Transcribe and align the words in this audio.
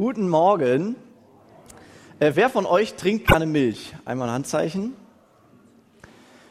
Guten 0.00 0.30
Morgen. 0.30 0.96
Äh, 2.20 2.32
wer 2.34 2.48
von 2.48 2.64
euch 2.64 2.94
trinkt 2.94 3.28
keine 3.28 3.44
Milch? 3.44 3.92
Einmal 4.06 4.28
ein 4.28 4.34
Handzeichen. 4.36 4.94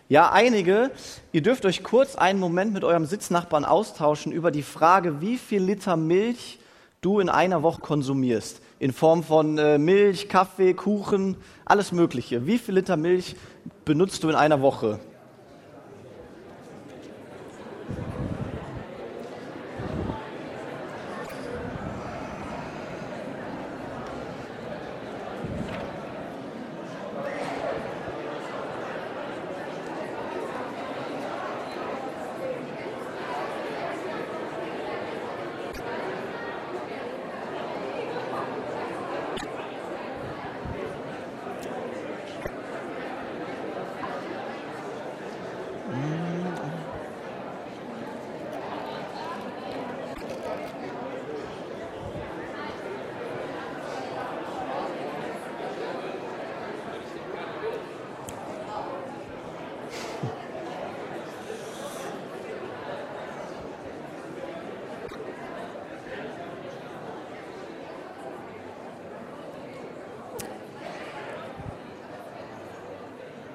Ja, 0.07 0.31
einige. 0.31 0.91
Ihr 1.31 1.41
dürft 1.41 1.65
euch 1.65 1.81
kurz 1.81 2.15
einen 2.15 2.39
Moment 2.39 2.73
mit 2.73 2.83
eurem 2.83 3.07
Sitznachbarn 3.07 3.65
austauschen 3.65 4.31
über 4.31 4.51
die 4.51 4.61
Frage, 4.61 5.19
wie 5.19 5.39
viel 5.39 5.63
Liter 5.63 5.97
Milch 5.97 6.59
du 7.01 7.19
in 7.19 7.27
einer 7.27 7.63
Woche 7.63 7.81
konsumierst. 7.81 8.61
In 8.77 8.93
Form 8.93 9.23
von 9.23 9.57
äh, 9.57 9.79
Milch, 9.79 10.29
Kaffee, 10.29 10.75
Kuchen, 10.75 11.35
alles 11.65 11.91
Mögliche. 11.91 12.45
Wie 12.45 12.59
viel 12.59 12.75
Liter 12.75 12.97
Milch 12.97 13.35
benutzt 13.83 14.23
du 14.23 14.29
in 14.29 14.35
einer 14.35 14.61
Woche? 14.61 14.99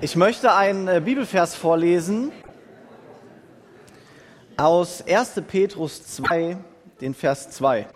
Ich 0.05 0.17
möchte 0.17 0.53
einen 0.53 0.87
äh, 0.87 1.01
Bibelvers 1.03 1.55
vorlesen 1.55 2.31
aus 4.59 5.03
1. 5.09 5.41
Petrus 5.49 6.07
2, 6.09 6.59
den 7.01 7.15
Vers 7.15 7.49
2. 7.53 7.87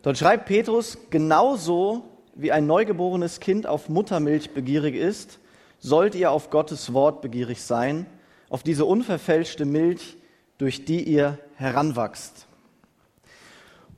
Dort 0.00 0.16
schreibt 0.16 0.46
Petrus, 0.46 0.96
genauso 1.10 2.04
wie 2.34 2.50
ein 2.50 2.66
neugeborenes 2.66 3.40
Kind 3.40 3.66
auf 3.66 3.90
Muttermilch 3.90 4.54
begierig 4.54 4.94
ist, 4.94 5.38
sollt 5.80 6.14
ihr 6.14 6.30
auf 6.30 6.48
Gottes 6.48 6.94
Wort 6.94 7.20
begierig 7.20 7.62
sein, 7.62 8.06
auf 8.48 8.62
diese 8.62 8.86
unverfälschte 8.86 9.66
Milch, 9.66 10.16
durch 10.56 10.86
die 10.86 11.02
ihr 11.02 11.38
heranwachst. 11.56 12.46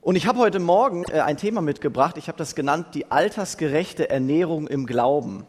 Und 0.00 0.16
ich 0.16 0.26
habe 0.26 0.40
heute 0.40 0.58
Morgen 0.58 1.04
äh, 1.04 1.20
ein 1.20 1.36
Thema 1.36 1.60
mitgebracht, 1.60 2.16
ich 2.18 2.26
habe 2.26 2.38
das 2.38 2.56
genannt, 2.56 2.88
die 2.94 3.08
altersgerechte 3.08 4.10
Ernährung 4.10 4.66
im 4.66 4.84
Glauben 4.84 5.46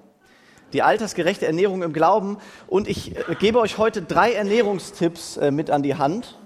die 0.74 0.82
altersgerechte 0.82 1.46
Ernährung 1.46 1.84
im 1.84 1.94
Glauben. 1.94 2.38
Und 2.68 2.88
ich 2.88 3.16
äh, 3.16 3.36
gebe 3.36 3.60
euch 3.60 3.78
heute 3.78 4.02
drei 4.02 4.34
Ernährungstipps 4.34 5.38
äh, 5.38 5.52
mit 5.52 5.70
an 5.70 5.84
die 5.84 5.96
Hand. 5.96 6.38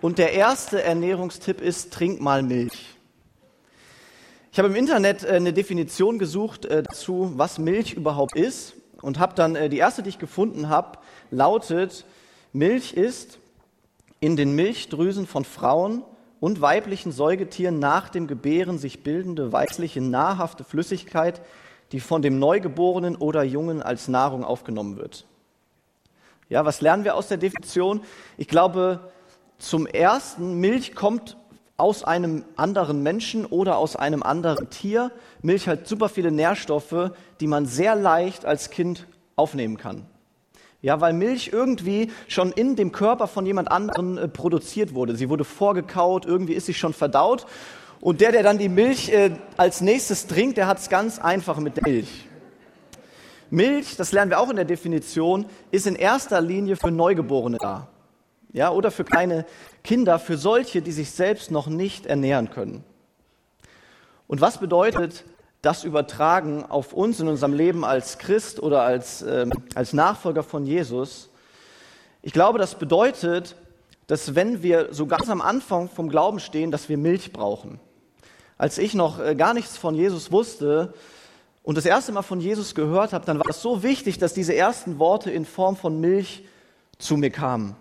Und 0.00 0.18
der 0.18 0.32
erste 0.32 0.82
Ernährungstipp 0.82 1.60
ist, 1.60 1.92
trink 1.92 2.20
mal 2.20 2.42
Milch. 2.42 2.96
Ich 4.50 4.58
habe 4.58 4.68
im 4.68 4.74
Internet 4.74 5.24
äh, 5.24 5.28
eine 5.28 5.52
Definition 5.52 6.18
gesucht 6.18 6.68
dazu, 6.70 7.32
was 7.36 7.58
Milch 7.58 7.94
überhaupt 7.94 8.36
ist. 8.36 8.74
Und 9.00 9.18
habe 9.18 9.34
dann 9.34 9.70
die 9.70 9.78
erste, 9.78 10.04
die 10.04 10.10
ich 10.10 10.20
gefunden 10.20 10.68
habe, 10.68 10.98
lautet, 11.32 12.04
Milch 12.52 12.92
ist 12.92 13.40
in 14.20 14.36
den 14.36 14.54
Milchdrüsen 14.54 15.26
von 15.26 15.44
Frauen 15.44 16.04
und 16.38 16.60
weiblichen 16.60 17.12
Säugetieren 17.12 17.78
nach 17.78 18.08
dem 18.08 18.26
Gebären 18.26 18.76
sich 18.76 19.02
bildende 19.04 19.52
weißliche, 19.52 20.00
nahrhafte 20.00 20.64
Flüssigkeit, 20.64 21.40
die 21.92 22.00
von 22.00 22.22
dem 22.22 22.38
Neugeborenen 22.38 23.16
oder 23.16 23.42
Jungen 23.42 23.82
als 23.82 24.08
Nahrung 24.08 24.44
aufgenommen 24.44 24.96
wird. 24.96 25.26
Ja, 26.48 26.64
was 26.64 26.80
lernen 26.80 27.04
wir 27.04 27.14
aus 27.14 27.28
der 27.28 27.38
Definition? 27.38 28.02
Ich 28.36 28.48
glaube, 28.48 29.12
zum 29.58 29.86
ersten, 29.86 30.54
Milch 30.58 30.94
kommt 30.94 31.36
aus 31.76 32.04
einem 32.04 32.44
anderen 32.56 33.02
Menschen 33.02 33.46
oder 33.46 33.76
aus 33.78 33.96
einem 33.96 34.22
anderen 34.22 34.70
Tier. 34.70 35.10
Milch 35.40 35.68
hat 35.68 35.86
super 35.86 36.08
viele 36.08 36.30
Nährstoffe, 36.30 37.12
die 37.40 37.46
man 37.46 37.66
sehr 37.66 37.94
leicht 37.94 38.44
als 38.44 38.70
Kind 38.70 39.06
aufnehmen 39.36 39.78
kann. 39.78 40.06
Ja, 40.80 41.00
weil 41.00 41.12
Milch 41.12 41.50
irgendwie 41.52 42.10
schon 42.26 42.50
in 42.50 42.74
dem 42.74 42.90
Körper 42.90 43.28
von 43.28 43.46
jemand 43.46 43.70
anderem 43.70 44.18
äh, 44.18 44.28
produziert 44.28 44.94
wurde. 44.94 45.14
Sie 45.14 45.28
wurde 45.28 45.44
vorgekaut, 45.44 46.26
irgendwie 46.26 46.54
ist 46.54 46.66
sie 46.66 46.74
schon 46.74 46.92
verdaut 46.92 47.46
und 48.02 48.20
der, 48.20 48.32
der 48.32 48.42
dann 48.42 48.58
die 48.58 48.68
Milch 48.68 49.10
äh, 49.10 49.30
als 49.56 49.80
nächstes 49.80 50.26
trinkt, 50.26 50.56
der 50.56 50.66
hat 50.66 50.80
es 50.80 50.88
ganz 50.88 51.20
einfach 51.20 51.58
mit 51.58 51.76
der 51.76 51.84
Milch. 51.84 52.26
Milch, 53.48 53.96
das 53.96 54.10
lernen 54.10 54.32
wir 54.32 54.40
auch 54.40 54.50
in 54.50 54.56
der 54.56 54.64
Definition, 54.64 55.46
ist 55.70 55.86
in 55.86 55.94
erster 55.94 56.40
Linie 56.40 56.74
für 56.74 56.90
Neugeborene 56.90 57.58
da. 57.58 57.86
Ja, 58.52 58.70
oder 58.70 58.90
für 58.90 59.04
kleine 59.04 59.46
Kinder, 59.84 60.18
für 60.18 60.36
solche, 60.36 60.82
die 60.82 60.90
sich 60.90 61.12
selbst 61.12 61.52
noch 61.52 61.68
nicht 61.68 62.06
ernähren 62.06 62.50
können. 62.50 62.82
Und 64.26 64.40
was 64.40 64.58
bedeutet 64.58 65.22
das 65.62 65.84
Übertragen 65.84 66.64
auf 66.64 66.92
uns 66.92 67.20
in 67.20 67.28
unserem 67.28 67.52
Leben 67.52 67.84
als 67.84 68.18
Christ 68.18 68.60
oder 68.60 68.82
als, 68.82 69.22
ähm, 69.22 69.52
als 69.76 69.92
Nachfolger 69.92 70.42
von 70.42 70.66
Jesus? 70.66 71.30
Ich 72.20 72.32
glaube, 72.32 72.58
das 72.58 72.74
bedeutet, 72.74 73.54
dass 74.08 74.34
wenn 74.34 74.64
wir 74.64 74.92
so 74.92 75.06
ganz 75.06 75.30
am 75.30 75.40
Anfang 75.40 75.88
vom 75.88 76.08
Glauben 76.08 76.40
stehen, 76.40 76.72
dass 76.72 76.88
wir 76.88 76.98
Milch 76.98 77.32
brauchen 77.32 77.78
als 78.58 78.78
ich 78.78 78.94
noch 78.94 79.20
äh, 79.20 79.34
gar 79.34 79.54
nichts 79.54 79.76
von 79.76 79.94
Jesus 79.94 80.30
wusste 80.32 80.94
und 81.62 81.76
das 81.76 81.86
erste 81.86 82.12
Mal 82.12 82.22
von 82.22 82.40
Jesus 82.40 82.74
gehört 82.74 83.12
habe, 83.12 83.24
dann 83.24 83.38
war 83.38 83.48
es 83.48 83.62
so 83.62 83.82
wichtig, 83.82 84.18
dass 84.18 84.34
diese 84.34 84.54
ersten 84.54 84.98
Worte 84.98 85.30
in 85.30 85.44
Form 85.44 85.76
von 85.76 86.00
Milch 86.00 86.44
zu 86.98 87.16
mir 87.16 87.30
kamen. 87.30 87.76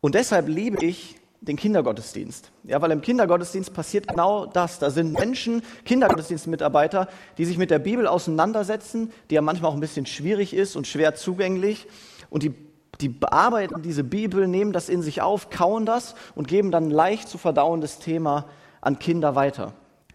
Und 0.00 0.14
deshalb 0.14 0.48
liebe 0.48 0.84
ich 0.84 1.16
den 1.40 1.56
Kindergottesdienst. 1.56 2.50
Ja, 2.64 2.80
weil 2.82 2.90
im 2.90 3.00
Kindergottesdienst 3.00 3.72
passiert 3.72 4.08
genau 4.08 4.46
das. 4.46 4.78
Da 4.78 4.90
sind 4.90 5.12
Menschen, 5.12 5.62
Kindergottesdienstmitarbeiter, 5.84 7.08
die 7.36 7.44
sich 7.44 7.58
mit 7.58 7.70
der 7.70 7.78
Bibel 7.78 8.06
auseinandersetzen, 8.06 9.12
die 9.30 9.36
ja 9.36 9.42
manchmal 9.42 9.70
auch 9.70 9.74
ein 9.74 9.80
bisschen 9.80 10.06
schwierig 10.06 10.54
ist 10.54 10.76
und 10.76 10.86
schwer 10.86 11.14
zugänglich. 11.14 11.86
Und 12.28 12.42
die, 12.42 12.52
die 13.00 13.08
bearbeiten 13.08 13.82
diese 13.82 14.04
Bibel, 14.04 14.48
nehmen 14.48 14.72
das 14.72 14.88
in 14.88 15.02
sich 15.02 15.22
auf, 15.22 15.50
kauen 15.50 15.86
das 15.86 16.14
und 16.34 16.48
geben 16.48 16.70
dann 16.70 16.88
ein 16.88 16.90
leicht 16.90 17.28
zu 17.28 17.38
verdauendes 17.38 17.98
Thema 17.98 18.46
an 18.80 18.98
Kinder 18.98 19.34
weiter. 19.34 19.72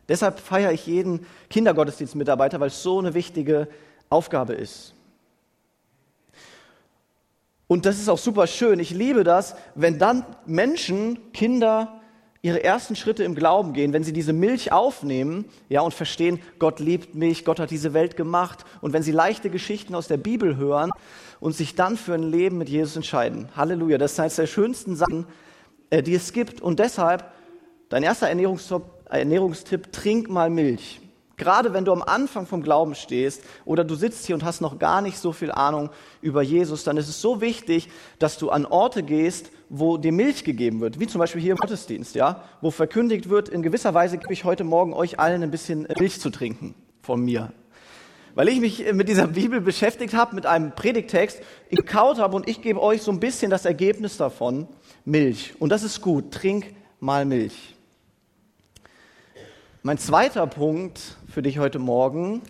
Deshalb 0.09 0.39
feiere 0.39 0.71
ich 0.71 0.85
jeden 0.85 1.25
Kindergottesdienstmitarbeiter, 1.49 2.59
weil 2.59 2.67
es 2.67 2.83
so 2.83 2.99
eine 2.99 3.13
wichtige 3.13 3.67
Aufgabe 4.09 4.53
ist. 4.53 4.93
Und 7.67 7.85
das 7.85 7.99
ist 7.99 8.09
auch 8.09 8.17
super 8.17 8.45
schön. 8.45 8.79
Ich 8.79 8.91
liebe 8.91 9.23
das, 9.23 9.55
wenn 9.73 9.97
dann 9.97 10.25
Menschen, 10.45 11.31
Kinder, 11.31 12.01
ihre 12.41 12.61
ersten 12.61 12.95
Schritte 12.97 13.23
im 13.23 13.35
Glauben 13.35 13.71
gehen, 13.71 13.93
wenn 13.93 14.03
sie 14.03 14.11
diese 14.11 14.33
Milch 14.33 14.73
aufnehmen, 14.73 15.45
ja, 15.69 15.79
und 15.81 15.93
verstehen, 15.93 16.39
Gott 16.59 16.81
liebt 16.81 17.15
mich, 17.15 17.45
Gott 17.45 17.59
hat 17.59 17.71
diese 17.71 17.93
Welt 17.93 18.17
gemacht, 18.17 18.65
und 18.81 18.91
wenn 18.91 19.01
sie 19.01 19.13
leichte 19.13 19.49
Geschichten 19.49 19.95
aus 19.95 20.09
der 20.09 20.17
Bibel 20.17 20.57
hören 20.57 20.91
und 21.39 21.55
sich 21.55 21.73
dann 21.75 21.95
für 21.95 22.13
ein 22.13 22.29
Leben 22.29 22.57
mit 22.57 22.67
Jesus 22.67 22.97
entscheiden. 22.97 23.47
Halleluja, 23.55 23.97
das 23.97 24.11
ist 24.11 24.19
eines 24.19 24.35
der 24.35 24.47
schönsten 24.47 24.97
Sachen, 24.97 25.25
äh, 25.89 26.03
die 26.03 26.15
es 26.15 26.33
gibt. 26.33 26.61
Und 26.61 26.79
deshalb 26.79 27.31
Dein 27.93 28.01
erster 28.01 28.27
Ernährungstipp, 28.27 29.91
trink 29.91 30.27
mal 30.27 30.49
Milch. 30.49 30.99
Gerade 31.37 31.73
wenn 31.73 31.85
du 31.85 31.91
am 31.91 32.01
Anfang 32.01 32.47
vom 32.47 32.63
Glauben 32.63 32.95
stehst 32.95 33.43
oder 33.65 33.83
du 33.83 33.93
sitzt 33.93 34.25
hier 34.25 34.33
und 34.33 34.43
hast 34.43 34.61
noch 34.61 34.79
gar 34.79 35.01
nicht 35.01 35.19
so 35.19 35.31
viel 35.31 35.51
Ahnung 35.51 35.91
über 36.19 36.41
Jesus, 36.41 36.83
dann 36.83 36.97
ist 36.97 37.07
es 37.07 37.21
so 37.21 37.39
wichtig, 37.39 37.89
dass 38.17 38.39
du 38.39 38.49
an 38.49 38.65
Orte 38.65 39.03
gehst, 39.03 39.51
wo 39.69 39.97
dir 39.97 40.11
Milch 40.11 40.43
gegeben 40.43 40.81
wird, 40.81 40.99
wie 40.99 41.05
zum 41.05 41.19
Beispiel 41.19 41.39
hier 41.39 41.51
im 41.51 41.59
Gottesdienst, 41.59 42.15
ja, 42.15 42.41
wo 42.61 42.71
verkündigt 42.71 43.29
wird, 43.29 43.47
in 43.47 43.61
gewisser 43.61 43.93
Weise 43.93 44.17
gebe 44.17 44.33
ich 44.33 44.43
heute 44.43 44.63
Morgen 44.63 44.95
euch 44.95 45.19
allen 45.19 45.43
ein 45.43 45.51
bisschen 45.51 45.87
Milch 45.99 46.19
zu 46.19 46.31
trinken 46.31 46.73
von 47.03 47.23
mir. 47.23 47.53
Weil 48.33 48.47
ich 48.47 48.59
mich 48.59 48.91
mit 48.91 49.07
dieser 49.07 49.27
Bibel 49.27 49.61
beschäftigt 49.61 50.15
habe, 50.15 50.33
mit 50.33 50.47
einem 50.47 50.71
Predigtext, 50.73 51.43
gekaut 51.69 52.17
habe 52.17 52.35
und 52.37 52.49
ich 52.49 52.63
gebe 52.63 52.81
euch 52.81 53.03
so 53.03 53.11
ein 53.11 53.19
bisschen 53.19 53.51
das 53.51 53.65
Ergebnis 53.65 54.17
davon, 54.17 54.67
Milch. 55.05 55.53
Und 55.59 55.69
das 55.69 55.83
ist 55.83 56.01
gut, 56.01 56.31
trink 56.31 56.73
mal 56.99 57.23
Milch. 57.25 57.72
Mein 59.85 59.97
zweiter 59.97 60.47
Punkt 60.47 61.17
für 61.27 61.41
dich 61.41 61.59
heute 61.59 61.77
Morgen 61.77 62.41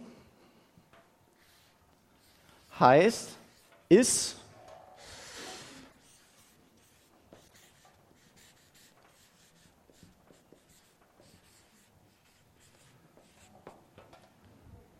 heißt, 2.79 3.29
ist, 3.89 4.35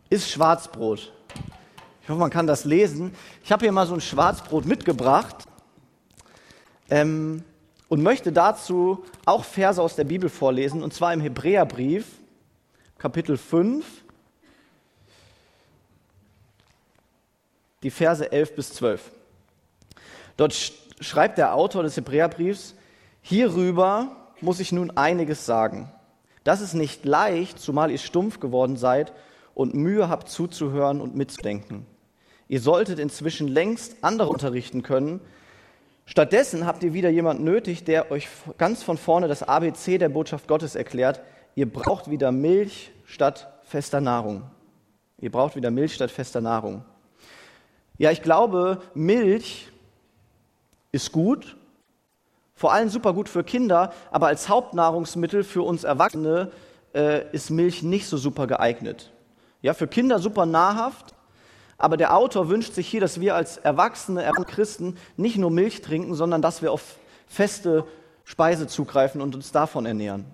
ist 0.09 0.31
Schwarzbrot. 0.31 1.13
Ich 2.01 2.09
hoffe, 2.09 2.19
man 2.19 2.31
kann 2.31 2.47
das 2.47 2.65
lesen. 2.65 3.13
Ich 3.43 3.51
habe 3.51 3.63
hier 3.63 3.71
mal 3.71 3.85
so 3.85 3.93
ein 3.93 4.01
Schwarzbrot 4.01 4.65
mitgebracht 4.65 5.45
ähm, 6.89 7.43
und 7.89 8.01
möchte 8.01 8.31
dazu 8.31 9.05
auch 9.23 9.45
Verse 9.45 9.79
aus 9.79 9.95
der 9.95 10.05
Bibel 10.05 10.29
vorlesen, 10.29 10.81
und 10.81 10.95
zwar 10.95 11.13
im 11.13 11.21
Hebräerbrief, 11.21 12.22
Kapitel 13.03 13.35
5, 13.35 13.85
die 17.83 17.91
Verse 17.91 18.31
11 18.31 18.55
bis 18.55 18.73
12. 18.75 19.11
Dort 20.37 20.53
schreibt 21.01 21.37
der 21.37 21.53
Autor 21.53 21.83
des 21.83 21.97
Hebräerbriefs, 21.97 22.75
hierüber 23.21 24.31
muss 24.39 24.61
ich 24.61 24.71
nun 24.71 24.89
einiges 24.91 25.45
sagen. 25.45 25.91
Das 26.45 26.61
ist 26.61 26.75
nicht 26.75 27.03
leicht, 27.03 27.59
zumal 27.59 27.91
ihr 27.91 27.97
stumpf 27.97 28.39
geworden 28.39 28.77
seid 28.77 29.11
und 29.53 29.73
Mühe 29.73 30.07
habt 30.07 30.29
zuzuhören 30.29 31.01
und 31.01 31.13
mitzudenken. 31.13 31.85
Ihr 32.47 32.61
solltet 32.61 32.99
inzwischen 32.99 33.49
längst 33.49 33.97
andere 33.99 34.29
unterrichten 34.29 34.81
können. 34.81 35.19
Stattdessen 36.05 36.65
habt 36.65 36.85
ihr 36.85 36.93
wieder 36.93 37.09
jemand 37.09 37.41
nötig, 37.41 37.83
der 37.83 38.11
euch 38.11 38.29
ganz 38.57 38.81
von 38.81 38.97
vorne 38.97 39.27
das 39.27 39.43
ABC 39.43 39.97
der 39.97 40.07
Botschaft 40.07 40.47
Gottes 40.47 40.75
erklärt. 40.75 41.19
Ihr 41.55 41.71
braucht 41.71 42.09
wieder 42.09 42.31
Milch 42.31 42.91
statt 43.05 43.51
fester 43.63 44.01
Nahrung. 44.01 44.43
Ihr 45.19 45.31
braucht 45.31 45.55
wieder 45.55 45.71
Milch 45.71 45.93
statt 45.93 46.11
fester 46.11 46.41
Nahrung. 46.41 46.83
Ja, 47.97 48.11
ich 48.11 48.21
glaube, 48.21 48.81
Milch 48.95 49.69
ist 50.91 51.11
gut, 51.11 51.55
vor 52.55 52.73
allem 52.73 52.89
super 52.89 53.13
gut 53.13 53.29
für 53.29 53.43
Kinder, 53.43 53.93
aber 54.11 54.27
als 54.27 54.49
Hauptnahrungsmittel 54.49 55.43
für 55.43 55.61
uns 55.61 55.83
Erwachsene 55.83 56.51
äh, 56.93 57.31
ist 57.31 57.49
Milch 57.49 57.83
nicht 57.83 58.07
so 58.07 58.17
super 58.17 58.47
geeignet. 58.47 59.11
Ja, 59.61 59.73
für 59.73 59.87
Kinder 59.87 60.19
super 60.19 60.45
nahrhaft, 60.45 61.13
aber 61.77 61.97
der 61.97 62.15
Autor 62.15 62.49
wünscht 62.49 62.73
sich 62.73 62.87
hier, 62.87 63.01
dass 63.01 63.19
wir 63.19 63.35
als 63.35 63.57
erwachsene 63.57 64.29
Christen 64.47 64.97
nicht 65.17 65.37
nur 65.37 65.51
Milch 65.51 65.81
trinken, 65.81 66.15
sondern 66.15 66.41
dass 66.41 66.61
wir 66.61 66.71
auf 66.71 66.97
feste 67.27 67.85
Speise 68.23 68.67
zugreifen 68.67 69.21
und 69.21 69.35
uns 69.35 69.51
davon 69.51 69.85
ernähren. 69.85 70.25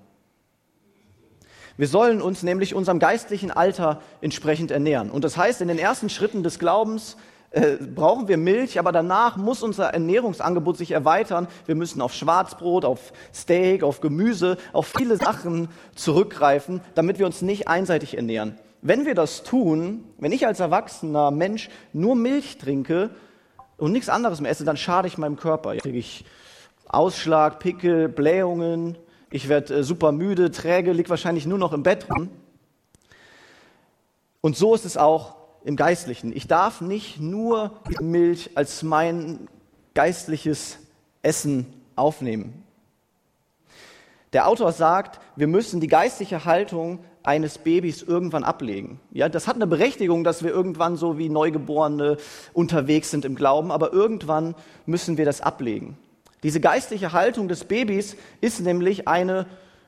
Wir 1.80 1.88
sollen 1.88 2.22
uns 2.22 2.44
nämlich 2.44 2.76
unserem 2.76 3.00
geistlichen 3.00 3.52
Alter 3.52 4.02
entsprechend 4.20 4.70
ernähren. 4.70 5.10
Und 5.10 5.24
das 5.24 5.38
heißt, 5.38 5.62
in 5.62 5.70
den 5.70 5.80
ersten 5.80 6.10
Schritten 6.10 6.44
des 6.44 6.60
Glaubens 6.60 7.16
äh, 7.52 7.78
brauchen 7.78 8.28
wir 8.28 8.36
Milch, 8.36 8.80
aber 8.80 8.92
danach 8.92 9.38
muss 9.38 9.64
unser 9.64 9.86
Ernährungsangebot 9.86 10.76
sich 10.76 10.92
erweitern. 10.92 11.48
Wir 11.68 11.76
müssen 11.76 12.02
auf 12.02 12.14
Schwarzbrot, 12.14 12.84
auf 12.84 13.14
Steak, 13.34 13.84
auf 13.84 14.02
Gemüse, 14.02 14.58
auf 14.74 14.92
viele 14.94 15.16
Sachen 15.16 15.70
zurückgreifen, 15.96 16.82
damit 16.96 17.18
wir 17.18 17.26
uns 17.26 17.42
nicht 17.42 17.70
einseitig 17.70 18.18
ernähren. 18.18 18.60
Wenn 18.82 19.06
wir 19.06 19.16
das 19.16 19.44
tun, 19.44 20.04
wenn 20.18 20.34
ich 20.34 20.46
als 20.46 20.60
erwachsener 20.60 21.32
Mensch 21.32 21.70
nur 21.94 22.18
Milch 22.18 22.58
trinke 22.58 23.10
und 23.78 23.94
nichts 23.94 24.10
anderes 24.10 24.42
mehr 24.42 24.52
esse, 24.52 24.66
dann 24.66 24.76
schade 24.76 25.08
ich 25.08 25.18
meinem 25.18 25.38
Körper. 25.38 25.76
Jetzt 25.76 25.84
kriege 25.84 26.00
ich 26.00 26.26
Ausschlag, 26.90 27.60
Pickel, 27.60 28.10
Blähungen, 28.10 28.98
ich 29.32 29.50
werde 29.50 29.76
äh, 29.76 29.84
super 29.84 30.12
müde, 30.12 30.52
träge, 30.52 30.92
liege 30.92 31.10
wahrscheinlich 31.10 31.46
nur 31.46 31.58
noch 31.58 31.74
im 31.74 31.84
Bett 31.84 32.08
rum. 32.10 32.30
Und 34.42 34.56
so 34.56 34.74
ist 34.74 34.86
es 34.86 34.98
auch 34.98 35.36
im 35.64 35.76
Geistlichen. 35.76 36.36
Ich 36.36 36.48
darf 36.48 36.82
nicht 36.82 37.20
nur 37.20 37.72
Milch 38.00 38.52
als 38.56 38.84
mein 38.84 39.48
geistliches 39.94 40.78
Essen 41.22 41.66
aufnehmen. 41.96 42.64
Der 44.32 44.48
Autor 44.48 44.72
sagt, 44.72 45.20
wir 45.36 45.48
müssen 45.48 45.82
die 45.82 45.88
geistliche 45.88 46.46
Haltung 46.46 47.00
eines 47.24 47.58
Babys 47.58 48.02
irgendwann 48.04 48.44
ablegen. 48.44 49.00
Ja, 49.12 49.28
das 49.28 49.48
hat 49.48 49.56
eine 49.56 49.68
Berechtigung, 49.68 50.24
dass 50.24 50.44
wir 50.44 50.52
irgendwann 50.52 50.96
so 50.96 51.18
wie 51.18 51.30
Neugeborene 51.30 52.18
unterwegs 52.54 53.12
sind 53.12 53.26
im 53.26 53.36
Glauben, 53.36 53.72
aber 53.72 53.92
irgendwann 53.92 54.56
müssen 54.86 55.18
wir 55.18 55.26
das 55.26 55.42
ablegen. 55.42 55.98
Diese 56.44 56.60
geistliche 56.60 57.12
Haltung 57.12 57.48
des 57.48 57.66
Babys 57.66 58.16
ist 58.42 58.62
nämlich 58.62 59.08
eine 59.08 59.46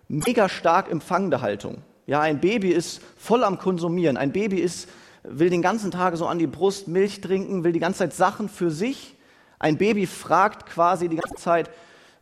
mega 0.08 0.50
stark 0.50 0.92
empfangende 0.92 1.42
Haltung. 1.42 1.78
Ja, 2.08 2.20
ein 2.20 2.42
Baby 2.42 2.70
ist 2.72 3.02
voll 3.18 3.44
am 3.44 3.58
Konsumieren. 3.58 4.18
Ein 4.18 4.32
Baby 4.32 4.60
ist, 4.60 4.90
will 5.24 5.50
den 5.50 5.62
ganzen 5.62 5.92
Tag 5.92 6.18
so 6.18 6.28
an 6.28 6.40
die 6.40 6.48
Brust 6.48 6.88
Milch 6.88 7.22
trinken, 7.22 7.64
will 7.64 7.72
die 7.72 7.80
ganze 7.80 8.00
Zeit 8.00 8.14
Sachen 8.14 8.50
für 8.50 8.72
sich. 8.72 9.16
Ein 9.60 9.78
Baby 9.78 10.08
fragt 10.08 10.66
quasi 10.66 11.08
die 11.08 11.18
ganze 11.18 11.36
Zeit, 11.36 11.70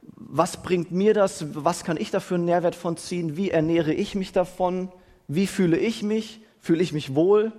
was 0.01 0.61
bringt 0.61 0.91
mir 0.91 1.13
das? 1.13 1.45
Was 1.55 1.83
kann 1.83 1.97
ich 1.97 2.11
dafür 2.11 2.35
einen 2.35 2.45
Nährwert 2.45 2.75
von 2.75 2.97
ziehen? 2.97 3.37
Wie 3.37 3.49
ernähre 3.49 3.93
ich 3.93 4.15
mich 4.15 4.31
davon? 4.31 4.91
Wie 5.27 5.47
fühle 5.47 5.77
ich 5.77 6.03
mich? 6.03 6.41
Fühle 6.59 6.83
ich 6.83 6.93
mich 6.93 7.15
wohl? 7.15 7.51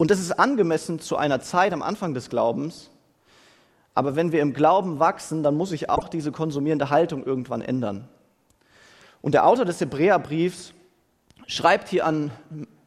Und 0.00 0.10
das 0.10 0.18
ist 0.18 0.32
angemessen 0.32 0.98
zu 0.98 1.18
einer 1.18 1.40
Zeit 1.40 1.74
am 1.74 1.82
Anfang 1.82 2.14
des 2.14 2.30
Glaubens. 2.30 2.88
Aber 3.92 4.16
wenn 4.16 4.32
wir 4.32 4.40
im 4.40 4.54
Glauben 4.54 4.98
wachsen, 4.98 5.42
dann 5.42 5.58
muss 5.58 5.68
sich 5.68 5.90
auch 5.90 6.08
diese 6.08 6.32
konsumierende 6.32 6.88
Haltung 6.88 7.22
irgendwann 7.22 7.60
ändern. 7.60 8.08
Und 9.20 9.34
der 9.34 9.46
Autor 9.46 9.66
des 9.66 9.78
Hebräerbriefs 9.78 10.72
schreibt 11.46 11.90
hier 11.90 12.06
an, 12.06 12.30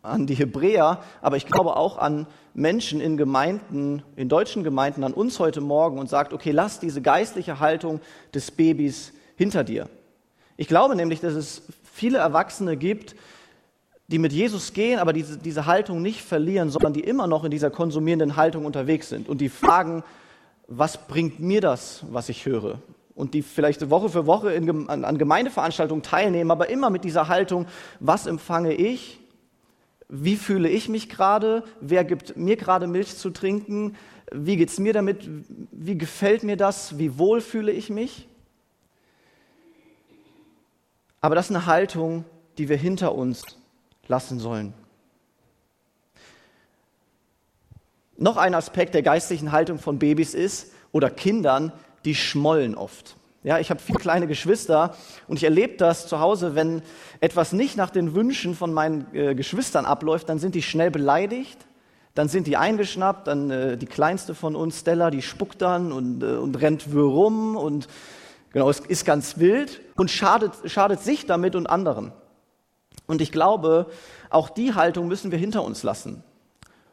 an 0.02 0.26
die 0.26 0.34
Hebräer, 0.34 1.04
aber 1.22 1.38
ich 1.38 1.46
glaube 1.46 1.76
auch 1.76 2.00
an 2.00 2.26
Menschen 2.56 3.00
in 3.00 3.16
Gemeinden, 3.16 4.02
in 4.16 4.28
deutschen 4.28 4.64
Gemeinden, 4.64 5.04
an 5.04 5.14
uns 5.14 5.40
heute 5.40 5.62
Morgen 5.62 6.00
und 6.00 6.10
sagt, 6.10 6.34
okay, 6.34 6.50
lass 6.50 6.80
diese 6.80 7.04
geistliche 7.04 7.60
Haltung 7.60 8.02
des 8.34 8.50
Babys 8.50 9.14
hinter 9.36 9.64
dir. 9.64 9.88
Ich 10.58 10.68
glaube 10.68 10.96
nämlich, 10.96 11.20
dass 11.20 11.34
es 11.34 11.62
viele 11.84 12.18
Erwachsene 12.18 12.76
gibt, 12.76 13.16
die 14.08 14.20
mit 14.20 14.34
Jesus 14.34 14.74
gehen, 14.74 15.00
aber 15.00 15.14
diese, 15.14 15.38
diese 15.38 15.66
Haltung 15.66 16.02
nicht 16.02 16.22
verlieren, 16.22 16.70
sondern 16.70 16.94
die 16.94 17.02
immer 17.02 17.28
noch 17.28 17.44
in 17.44 17.52
dieser 17.52 17.70
konsumierenden 17.70 18.36
Haltung 18.36 18.66
unterwegs 18.66 19.10
sind 19.10 19.30
und 19.30 19.40
die 19.40 19.50
fragen, 19.50 20.04
was 20.68 21.08
bringt 21.08 21.40
mir 21.40 21.62
das, 21.62 22.04
was 22.10 22.30
ich 22.30 22.46
höre? 22.46 22.80
Und 23.16 23.34
die 23.34 23.44
vielleicht 23.44 23.90
Woche 23.90 24.10
für 24.10 24.26
Woche 24.26 24.52
in, 24.54 24.90
an, 24.90 25.06
an 25.06 25.18
Gemeindeveranstaltungen 25.18 26.04
teilnehmen, 26.04 26.52
aber 26.52 26.70
immer 26.70 26.90
mit 26.90 27.04
dieser 27.04 27.28
Haltung, 27.28 27.68
was 28.00 28.26
empfange 28.26 28.74
ich? 28.74 29.20
Wie 30.10 30.36
fühle 30.36 30.70
ich 30.70 30.90
mich 30.90 31.10
gerade, 31.10 31.64
wer 31.80 32.04
gibt 32.04 32.36
mir 32.36 32.58
gerade 32.58 32.88
Milch 32.88 33.16
zu 33.18 33.30
trinken, 33.30 33.96
wie 34.32 34.58
geht 34.58 34.70
es 34.70 34.80
mir 34.80 34.94
damit, 34.94 35.30
wie 35.72 35.98
gefällt 35.98 36.44
mir 36.44 36.58
das, 36.58 36.98
wie 36.98 37.18
wohl 37.18 37.40
fühle 37.40 37.72
ich 37.72 37.90
mich. 37.90 38.28
Aber 41.22 41.36
das 41.36 41.50
ist 41.50 41.56
eine 41.56 41.68
Haltung, 41.68 42.26
die 42.58 42.68
wir 42.68 42.78
hinter 42.78 43.16
uns 43.16 43.44
lassen 44.08 44.40
sollen. 44.40 44.74
Noch 48.18 48.38
ein 48.38 48.54
Aspekt 48.54 48.94
der 48.94 49.02
geistlichen 49.02 49.52
Haltung 49.52 49.80
von 49.80 50.00
Babys 50.00 50.34
ist, 50.34 50.72
oder 50.94 51.10
Kindern, 51.10 51.74
die 52.06 52.16
schmollen 52.16 52.76
oft. 52.76 53.18
Ja, 53.44 53.60
ich 53.60 53.70
habe 53.70 53.82
viele 53.82 54.00
kleine 54.00 54.28
Geschwister 54.28 54.96
und 55.28 55.36
ich 55.36 55.44
erlebe 55.44 55.76
das 55.76 56.08
zu 56.08 56.22
Hause, 56.22 56.56
wenn 56.56 56.82
etwas 57.20 57.52
nicht 57.52 57.76
nach 57.76 57.90
den 57.90 58.16
Wünschen 58.16 58.56
von 58.56 58.74
meinen 58.74 59.14
äh, 59.14 59.36
Geschwistern 59.36 59.86
abläuft, 59.86 60.30
dann 60.30 60.40
sind 60.40 60.56
die 60.56 60.62
schnell 60.62 60.92
beleidigt, 60.92 61.58
dann 62.14 62.30
sind 62.30 62.48
die 62.48 62.56
eingeschnappt, 62.56 63.28
dann 63.28 63.50
äh, 63.50 63.78
die 63.78 63.86
kleinste 63.86 64.34
von 64.34 64.56
uns, 64.56 64.80
Stella, 64.80 65.10
die 65.10 65.22
spuckt 65.22 65.62
dann 65.62 65.92
und, 65.92 66.24
äh, 66.24 66.38
und 66.38 66.62
rennt 66.62 66.94
wirr 66.94 67.04
rum 67.04 67.58
und 67.58 67.90
genau, 68.54 68.70
es 68.70 68.80
ist 68.80 69.04
ganz 69.04 69.38
wild 69.40 69.82
und 69.98 70.10
schadet, 70.10 70.54
schadet 70.68 71.02
sich 71.02 71.26
damit 71.26 71.58
und 71.58 71.68
anderen. 71.68 72.14
Und 73.08 73.22
ich 73.22 73.32
glaube, 73.32 73.88
auch 74.30 74.50
die 74.50 74.74
Haltung 74.74 75.08
müssen 75.08 75.32
wir 75.32 75.38
hinter 75.38 75.64
uns 75.64 75.84
lassen. 75.84 76.24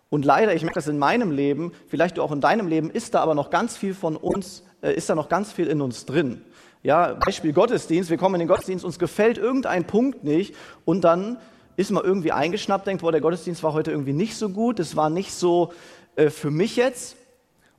Und 0.09 0.25
leider, 0.25 0.55
ich 0.55 0.63
merke 0.63 0.75
das 0.75 0.89
in 0.89 0.99
meinem 0.99 1.31
Leben, 1.31 1.73
vielleicht 1.87 2.19
auch 2.19 2.33
in 2.33 2.41
deinem 2.41 2.67
Leben, 2.67 2.91
ist 2.91 3.15
da 3.15 3.21
aber 3.21 3.35
noch 3.35 3.51
ganz 3.51 3.77
viel 3.77 3.95
von 3.95 4.17
uns 4.17 4.65
äh, 4.83 4.95
ist 4.95 5.11
da 5.11 5.15
noch 5.15 5.29
ganz 5.29 5.53
viel 5.53 5.67
in 5.67 5.81
uns 5.81 6.07
drin. 6.07 6.43
Ja, 6.83 7.15
Beispiel 7.15 7.53
Gottesdienst, 7.53 8.09
wir 8.09 8.17
kommen 8.17 8.37
in 8.37 8.41
den 8.41 8.49
Gottesdienst, 8.49 8.85
uns 8.85 8.99
gefällt 8.99 9.37
irgendein 9.37 9.87
Punkt 9.87 10.25
nicht 10.25 10.55
und 10.85 11.03
dann 11.03 11.37
ist 11.77 11.91
man 11.91 12.05
irgendwie 12.05 12.33
eingeschnappt, 12.33 12.87
denkt, 12.87 13.03
boah, 13.03 13.13
der 13.13 13.21
Gottesdienst 13.21 13.63
war 13.63 13.75
heute 13.75 13.91
irgendwie 13.91 14.13
nicht 14.13 14.37
so 14.37 14.49
gut, 14.49 14.81
es 14.81 14.97
war 14.97 15.11
nicht 15.11 15.33
so 15.33 15.73
äh, 16.17 16.31
für 16.31 16.51
mich 16.51 16.77
jetzt. 16.77 17.17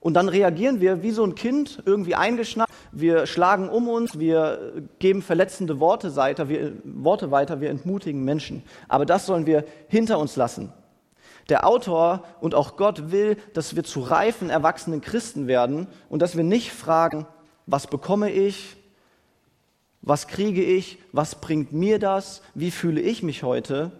Und 0.01 0.15
dann 0.15 0.29
reagieren 0.29 0.81
wir 0.81 1.03
wie 1.03 1.12
so 1.12 1.24
ein 1.24 1.36
Kind, 1.36 1.84
irgendwie 1.86 2.15
eingeschnappt. 2.15 2.74
Wir 2.91 3.27
schlagen 3.27 3.70
um 3.70 3.88
uns, 3.88 4.17
wir 4.17 4.84
geben 4.98 5.22
verletzende 5.22 5.79
Worte 5.79 6.15
weiter, 6.15 6.50
wir, 6.50 6.74
Worte 6.84 7.29
weiter, 7.29 7.62
wir 7.62 7.70
entmutigen 7.70 8.24
Menschen. 8.24 8.63
Aber 8.89 9.05
das 9.05 9.27
sollen 9.27 9.46
wir 9.46 9.63
hinter 9.88 10.17
uns 10.17 10.36
lassen. 10.36 10.74
Der 11.50 11.67
Autor 11.67 12.24
und 12.39 12.55
auch 12.55 12.77
Gott 12.77 13.12
will, 13.12 13.38
dass 13.53 13.75
wir 13.75 13.84
zu 13.84 14.00
reifen, 14.00 14.50
erwachsenen 14.50 15.01
Christen 15.01 15.46
werden 15.46 15.86
und 16.10 16.24
dass 16.24 16.36
wir 16.36 16.43
nicht 16.43 16.72
fragen, 16.72 17.27
was 17.67 17.86
bekomme 17.86 18.31
ich, 18.31 18.77
was 20.01 20.27
kriege 20.27 20.63
ich, 20.63 20.98
was 21.12 21.36
bringt 21.36 21.74
mir 21.74 22.00
das, 22.00 22.41
wie 22.55 22.72
fühle 22.72 23.01
ich 23.01 23.22
mich 23.22 23.43
heute. 23.43 23.91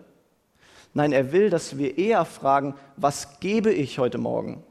Nein, 0.96 1.12
er 1.12 1.32
will, 1.32 1.52
dass 1.52 1.78
wir 1.78 2.00
eher 2.00 2.26
fragen, 2.26 2.74
was 2.98 3.40
gebe 3.40 3.72
ich 3.72 4.00
heute 4.00 4.18
Morgen? 4.18 4.64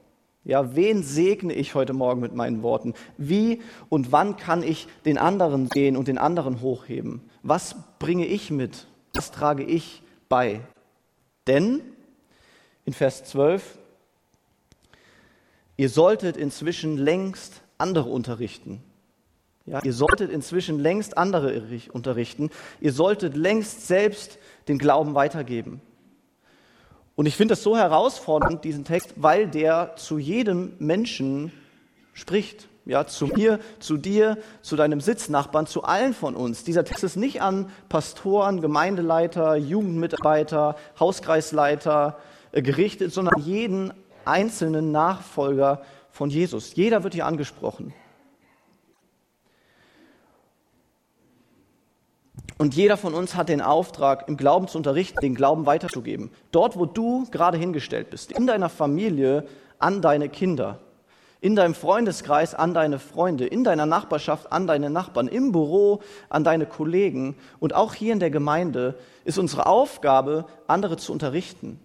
Ja, 0.45 0.75
wen 0.75 1.03
segne 1.03 1.53
ich 1.53 1.75
heute 1.75 1.93
Morgen 1.93 2.21
mit 2.21 2.35
meinen 2.35 2.63
Worten? 2.63 2.95
Wie 3.19 3.61
und 3.91 4.11
wann 4.11 4.37
kann 4.37 4.63
ich 4.63 4.89
den 5.05 5.19
anderen 5.19 5.69
sehen 5.73 5.97
und 5.97 6.09
den 6.09 6.17
anderen 6.17 6.63
hochheben? 6.63 7.21
Was 7.43 7.77
bringe 7.99 8.27
ich 8.27 8.51
mit? 8.51 8.87
Was 9.15 9.33
trage 9.33 9.65
ich 9.65 10.03
bei? 10.29 10.63
Denn 11.47 11.83
in 12.87 12.95
Vers 12.95 13.25
12, 13.25 13.79
ihr 15.77 15.91
solltet 15.91 16.39
inzwischen 16.39 16.97
längst 16.97 17.63
andere 17.77 18.09
unterrichten. 18.09 18.83
Ja, 19.67 19.83
ihr 19.85 19.93
solltet 19.93 20.31
inzwischen 20.31 20.79
längst 20.79 21.19
andere 21.19 21.63
unterrichten. 21.93 22.51
Ihr 22.81 22.93
solltet 22.93 23.37
längst 23.37 23.87
selbst 23.87 24.39
den 24.69 24.79
Glauben 24.79 25.15
weitergeben. 25.15 25.83
Und 27.21 27.27
ich 27.27 27.37
finde 27.37 27.53
das 27.53 27.63
so 27.63 27.77
herausfordernd, 27.77 28.65
diesen 28.65 28.87
Text, 28.87 29.13
weil 29.17 29.47
der 29.47 29.95
zu 29.97 30.17
jedem 30.17 30.73
Menschen 30.79 31.53
spricht. 32.15 32.67
Ja, 32.87 33.07
zu 33.07 33.27
mir, 33.27 33.61
zu 33.79 33.99
dir, 33.99 34.39
zu 34.63 34.75
deinem 34.75 35.03
Sitznachbarn, 35.03 35.67
zu 35.67 35.85
allen 35.85 36.15
von 36.15 36.35
uns. 36.35 36.65
Dieser 36.65 36.83
Text 36.83 37.05
ist 37.05 37.17
nicht 37.17 37.43
an 37.43 37.71
Pastoren, 37.91 38.63
Gemeindeleiter, 38.63 39.57
Jugendmitarbeiter, 39.57 40.77
Hauskreisleiter 40.99 42.17
äh, 42.53 42.63
gerichtet, 42.63 43.13
sondern 43.13 43.39
jeden 43.43 43.93
einzelnen 44.25 44.91
Nachfolger 44.91 45.83
von 46.11 46.31
Jesus. 46.31 46.75
Jeder 46.75 47.05
wird 47.05 47.13
hier 47.13 47.27
angesprochen. 47.27 47.93
Und 52.61 52.75
jeder 52.75 52.99
von 52.99 53.15
uns 53.15 53.37
hat 53.37 53.49
den 53.49 53.63
Auftrag, 53.63 54.29
im 54.29 54.37
Glauben 54.37 54.69
zu 54.69 54.77
unterrichten, 54.77 55.19
den 55.23 55.35
Glauben 55.35 55.65
weiterzugeben. 55.65 56.31
Dort, 56.53 56.79
wo 56.79 56.85
du 56.85 57.25
gerade 57.31 57.57
hingestellt 57.57 58.11
bist, 58.11 58.33
in 58.33 58.47
deiner 58.47 58.69
Familie, 58.69 59.47
an 59.79 60.03
deine 60.03 60.29
Kinder, 60.29 60.79
in 61.41 61.57
deinem 61.57 61.73
Freundeskreis, 61.73 62.55
an 62.55 62.75
deine 62.75 62.99
Freunde, 62.99 63.47
in 63.47 63.65
deiner 63.65 63.87
Nachbarschaft, 63.87 64.53
an 64.53 64.67
deine 64.67 64.91
Nachbarn, 64.91 65.27
im 65.27 65.53
Büro, 65.53 66.03
an 66.29 66.45
deine 66.45 66.67
Kollegen 66.67 67.35
und 67.61 67.75
auch 67.75 67.95
hier 67.95 68.13
in 68.13 68.21
der 68.21 68.31
Gemeinde 68.31 68.95
ist 69.25 69.39
unsere 69.39 69.65
Aufgabe, 69.65 70.45
andere 70.67 70.99
zu 70.99 71.15
unterrichten. 71.15 71.81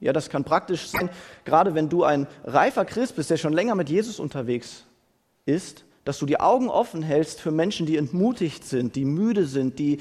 Ja, 0.00 0.12
das 0.12 0.28
kann 0.28 0.44
praktisch 0.44 0.88
sein, 0.88 1.08
gerade 1.46 1.74
wenn 1.74 1.88
du 1.88 2.04
ein 2.04 2.26
reifer 2.44 2.84
Christ 2.84 3.16
bist, 3.16 3.30
der 3.30 3.38
schon 3.38 3.54
länger 3.54 3.74
mit 3.74 3.88
Jesus 3.88 4.20
unterwegs 4.20 4.84
ist, 5.46 5.86
dass 6.04 6.18
du 6.18 6.26
die 6.26 6.40
Augen 6.40 6.68
offen 6.68 7.02
hältst 7.02 7.40
für 7.40 7.50
Menschen, 7.50 7.86
die 7.86 7.96
entmutigt 7.96 8.64
sind, 8.64 8.96
die 8.96 9.04
müde 9.04 9.46
sind, 9.46 9.78
die, 9.78 10.00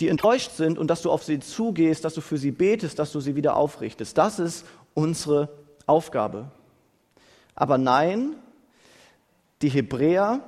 die 0.00 0.08
enttäuscht 0.08 0.52
sind 0.52 0.78
und 0.78 0.88
dass 0.88 1.02
du 1.02 1.10
auf 1.10 1.22
sie 1.22 1.40
zugehst, 1.40 2.04
dass 2.04 2.14
du 2.14 2.20
für 2.20 2.38
sie 2.38 2.50
betest, 2.50 2.98
dass 2.98 3.12
du 3.12 3.20
sie 3.20 3.36
wieder 3.36 3.56
aufrichtest. 3.56 4.16
Das 4.16 4.38
ist 4.38 4.64
unsere 4.94 5.48
Aufgabe. 5.86 6.50
Aber 7.54 7.78
nein, 7.78 8.34
die 9.60 9.68
Hebräer 9.68 10.40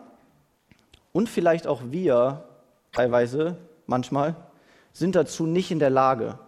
und 1.12 1.28
vielleicht 1.28 1.66
auch 1.66 1.82
wir 1.90 2.44
teilweise, 2.92 3.56
manchmal, 3.86 4.34
sind 4.92 5.14
dazu 5.14 5.46
nicht 5.46 5.70
in 5.70 5.78
der 5.78 5.90
Lage. 5.90 6.38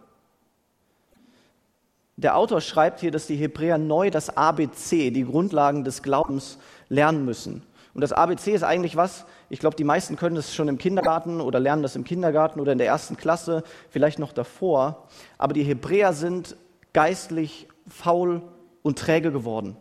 Der 2.17 2.37
Autor 2.37 2.63
schreibt 2.63 3.01
hier, 3.01 3.11
dass 3.11 3.27
die 3.27 3.37
Hebräer 3.37 3.77
neu 3.77 4.11
das 4.11 4.37
ABC, 4.37 5.11
die 5.11 5.25
Grundlagen 5.25 5.85
des 5.85 6.03
Glaubens, 6.03 6.59
lernen 6.89 7.25
müssen. 7.25 7.63
Und 7.97 8.03
das 8.03 8.13
ABC 8.13 8.53
ist 8.53 8.63
eigentlich 8.63 8.95
was, 8.95 9.25
ich 9.49 9.59
glaube, 9.59 9.75
die 9.75 9.83
meisten 9.83 10.17
können 10.17 10.37
das 10.37 10.55
schon 10.55 10.69
im 10.69 10.77
Kindergarten 10.77 11.41
oder 11.41 11.59
lernen 11.59 11.83
das 11.83 11.97
im 11.97 12.05
Kindergarten 12.05 12.61
oder 12.61 12.73
in 12.73 12.77
der 12.77 12.87
ersten 12.87 13.17
Klasse, 13.17 13.63
vielleicht 13.89 14.19
noch 14.19 14.35
davor. 14.35 15.07
Aber 15.39 15.55
die 15.55 15.63
Hebräer 15.63 16.13
sind 16.13 16.57
geistlich 16.93 17.69
faul 17.89 18.43
und 18.83 18.99
träge 18.99 19.33
geworden. 19.33 19.79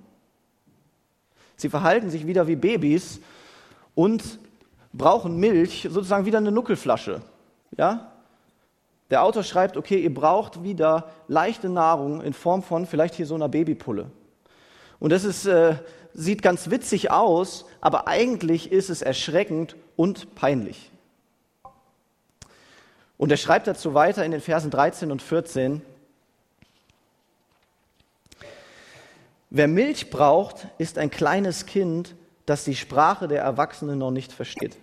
Sie 1.57 1.67
verhalten 1.67 2.09
sich 2.09 2.25
wieder 2.25 2.47
wie 2.47 2.55
Babys 2.55 3.19
und 3.95 4.39
brauchen 4.93 5.35
Milch, 5.35 5.85
sozusagen 5.91 6.25
wieder 6.25 6.37
eine 6.37 6.53
Nuckelflasche. 6.53 7.21
Ja? 7.75 8.13
Der 9.09 9.23
Autor 9.23 9.43
schreibt, 9.43 9.75
okay, 9.75 9.99
ihr 9.99 10.13
braucht 10.13 10.63
wieder 10.63 11.09
leichte 11.27 11.67
Nahrung 11.67 12.21
in 12.21 12.31
Form 12.31 12.63
von 12.63 12.85
vielleicht 12.85 13.15
hier 13.15 13.25
so 13.25 13.35
einer 13.35 13.49
Babypulle. 13.49 14.09
Und 14.99 15.11
das 15.11 15.23
ist 15.23 15.45
äh, 15.45 15.75
sieht 16.15 16.41
ganz 16.41 16.69
witzig 16.69 17.11
aus, 17.11 17.65
aber 17.81 18.07
eigentlich 18.07 18.71
ist 18.71 18.89
es 18.89 19.01
erschreckend 19.01 19.75
und 19.95 20.33
peinlich. 20.35 20.91
Und 23.17 23.31
er 23.31 23.37
schreibt 23.37 23.67
dazu 23.67 23.93
weiter 23.93 24.25
in 24.25 24.31
den 24.31 24.41
Versen 24.41 24.71
13 24.71 25.11
und 25.11 25.21
14, 25.21 25.81
Wer 29.51 29.67
Milch 29.69 30.09
braucht, 30.09 30.67
ist 30.79 30.97
ein 30.97 31.09
kleines 31.09 31.65
Kind, 31.65 32.15
das 32.45 32.65
die 32.65 32.75
Sprache 32.75 33.29
der 33.29 33.41
Erwachsenen 33.41 33.97
noch 33.99 34.11
nicht 34.11 34.33
versteht. 34.33 34.75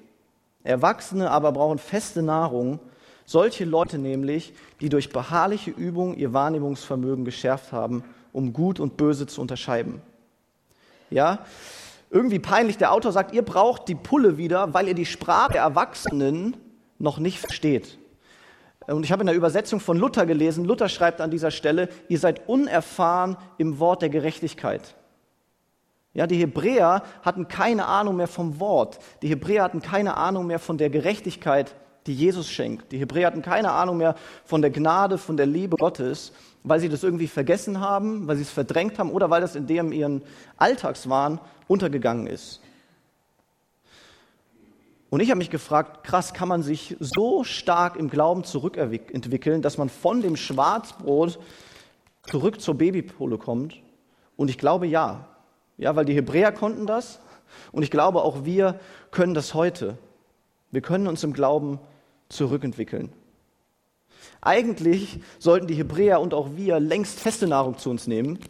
Erwachsene 0.64 1.30
aber 1.30 1.52
brauchen 1.52 1.78
feste 1.78 2.22
Nahrung, 2.22 2.80
solche 3.26 3.66
Leute 3.66 3.98
nämlich, 3.98 4.54
die 4.80 4.88
durch 4.88 5.12
beharrliche 5.12 5.70
Übung 5.70 6.14
ihr 6.14 6.32
Wahrnehmungsvermögen 6.32 7.26
geschärft 7.26 7.72
haben, 7.72 8.02
um 8.32 8.52
Gut 8.52 8.80
und 8.80 8.96
Böse 8.96 9.26
zu 9.26 9.40
unterscheiden. 9.40 10.00
Ja? 11.10 11.40
Irgendwie 12.10 12.38
peinlich, 12.38 12.76
der 12.76 12.92
Autor 12.92 13.12
sagt, 13.12 13.34
ihr 13.34 13.42
braucht 13.42 13.88
die 13.88 13.94
Pulle 13.94 14.36
wieder, 14.36 14.74
weil 14.74 14.88
ihr 14.88 14.94
die 14.94 15.06
Sprache 15.06 15.52
der 15.52 15.62
Erwachsenen 15.62 16.56
noch 16.98 17.18
nicht 17.18 17.38
versteht. 17.38 17.98
Und 18.86 19.04
ich 19.04 19.12
habe 19.12 19.22
in 19.22 19.26
der 19.26 19.36
Übersetzung 19.36 19.80
von 19.80 19.96
Luther 19.96 20.26
gelesen, 20.26 20.64
Luther 20.64 20.88
schreibt 20.88 21.20
an 21.20 21.30
dieser 21.30 21.50
Stelle, 21.50 21.88
ihr 22.08 22.18
seid 22.18 22.48
unerfahren 22.48 23.36
im 23.56 23.78
Wort 23.78 24.02
der 24.02 24.08
Gerechtigkeit. 24.08 24.94
Ja, 26.14 26.26
die 26.26 26.36
Hebräer 26.36 27.02
hatten 27.22 27.48
keine 27.48 27.86
Ahnung 27.86 28.16
mehr 28.16 28.26
vom 28.26 28.60
Wort. 28.60 28.98
Die 29.22 29.28
Hebräer 29.28 29.62
hatten 29.62 29.80
keine 29.80 30.16
Ahnung 30.16 30.46
mehr 30.46 30.58
von 30.58 30.76
der 30.76 30.90
Gerechtigkeit, 30.90 31.74
die 32.06 32.14
Jesus 32.14 32.50
schenkt. 32.50 32.92
Die 32.92 32.98
Hebräer 32.98 33.28
hatten 33.28 33.42
keine 33.42 33.72
Ahnung 33.72 33.96
mehr 33.96 34.16
von 34.44 34.60
der 34.60 34.70
Gnade, 34.70 35.16
von 35.16 35.36
der 35.36 35.46
Liebe 35.46 35.76
Gottes 35.76 36.32
weil 36.64 36.80
sie 36.80 36.88
das 36.88 37.02
irgendwie 37.02 37.28
vergessen 37.28 37.80
haben, 37.80 38.26
weil 38.26 38.36
sie 38.36 38.42
es 38.42 38.50
verdrängt 38.50 38.98
haben 38.98 39.10
oder 39.10 39.30
weil 39.30 39.40
das 39.40 39.56
in 39.56 39.66
dem 39.66 39.92
ihren 39.92 40.22
Alltagswahn 40.56 41.40
untergegangen 41.68 42.26
ist. 42.26 42.60
Und 45.10 45.20
ich 45.20 45.28
habe 45.28 45.38
mich 45.38 45.50
gefragt, 45.50 46.04
krass, 46.04 46.32
kann 46.32 46.48
man 46.48 46.62
sich 46.62 46.96
so 46.98 47.44
stark 47.44 47.96
im 47.96 48.08
Glauben 48.08 48.44
zurückentwickeln, 48.44 49.60
dass 49.60 49.76
man 49.76 49.90
von 49.90 50.22
dem 50.22 50.36
Schwarzbrot 50.36 51.38
zurück 52.22 52.60
zur 52.62 52.76
Babypole 52.76 53.36
kommt? 53.36 53.76
Und 54.36 54.48
ich 54.48 54.56
glaube 54.56 54.86
ja. 54.86 55.28
Ja, 55.76 55.96
weil 55.96 56.04
die 56.04 56.14
Hebräer 56.14 56.52
konnten 56.52 56.86
das 56.86 57.18
und 57.72 57.82
ich 57.82 57.90
glaube 57.90 58.22
auch 58.22 58.44
wir 58.44 58.78
können 59.10 59.34
das 59.34 59.52
heute. 59.52 59.98
Wir 60.70 60.80
können 60.80 61.06
uns 61.06 61.22
im 61.24 61.32
Glauben 61.32 61.78
zurückentwickeln. 62.28 63.12
Eigentlich 64.42 65.20
sollten 65.38 65.68
die 65.68 65.74
Hebräer 65.74 66.20
und 66.20 66.34
auch 66.34 66.50
wir 66.56 66.80
längst 66.80 67.20
feste 67.20 67.46
Nahrung 67.46 67.78
zu 67.78 67.90
uns 67.90 68.08
nehmen. 68.08 68.40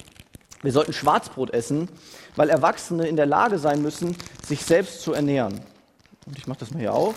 Wir 0.62 0.72
sollten 0.72 0.94
Schwarzbrot 0.94 1.50
essen, 1.50 1.88
weil 2.34 2.48
Erwachsene 2.48 3.06
in 3.06 3.16
der 3.16 3.26
Lage 3.26 3.58
sein 3.58 3.82
müssen, 3.82 4.16
sich 4.42 4.62
selbst 4.62 5.02
zu 5.02 5.12
ernähren. 5.12 5.60
Und 6.24 6.38
ich 6.38 6.46
mache 6.46 6.60
das 6.60 6.70
mal 6.70 6.80
hier 6.80 6.94
auf. 6.94 7.14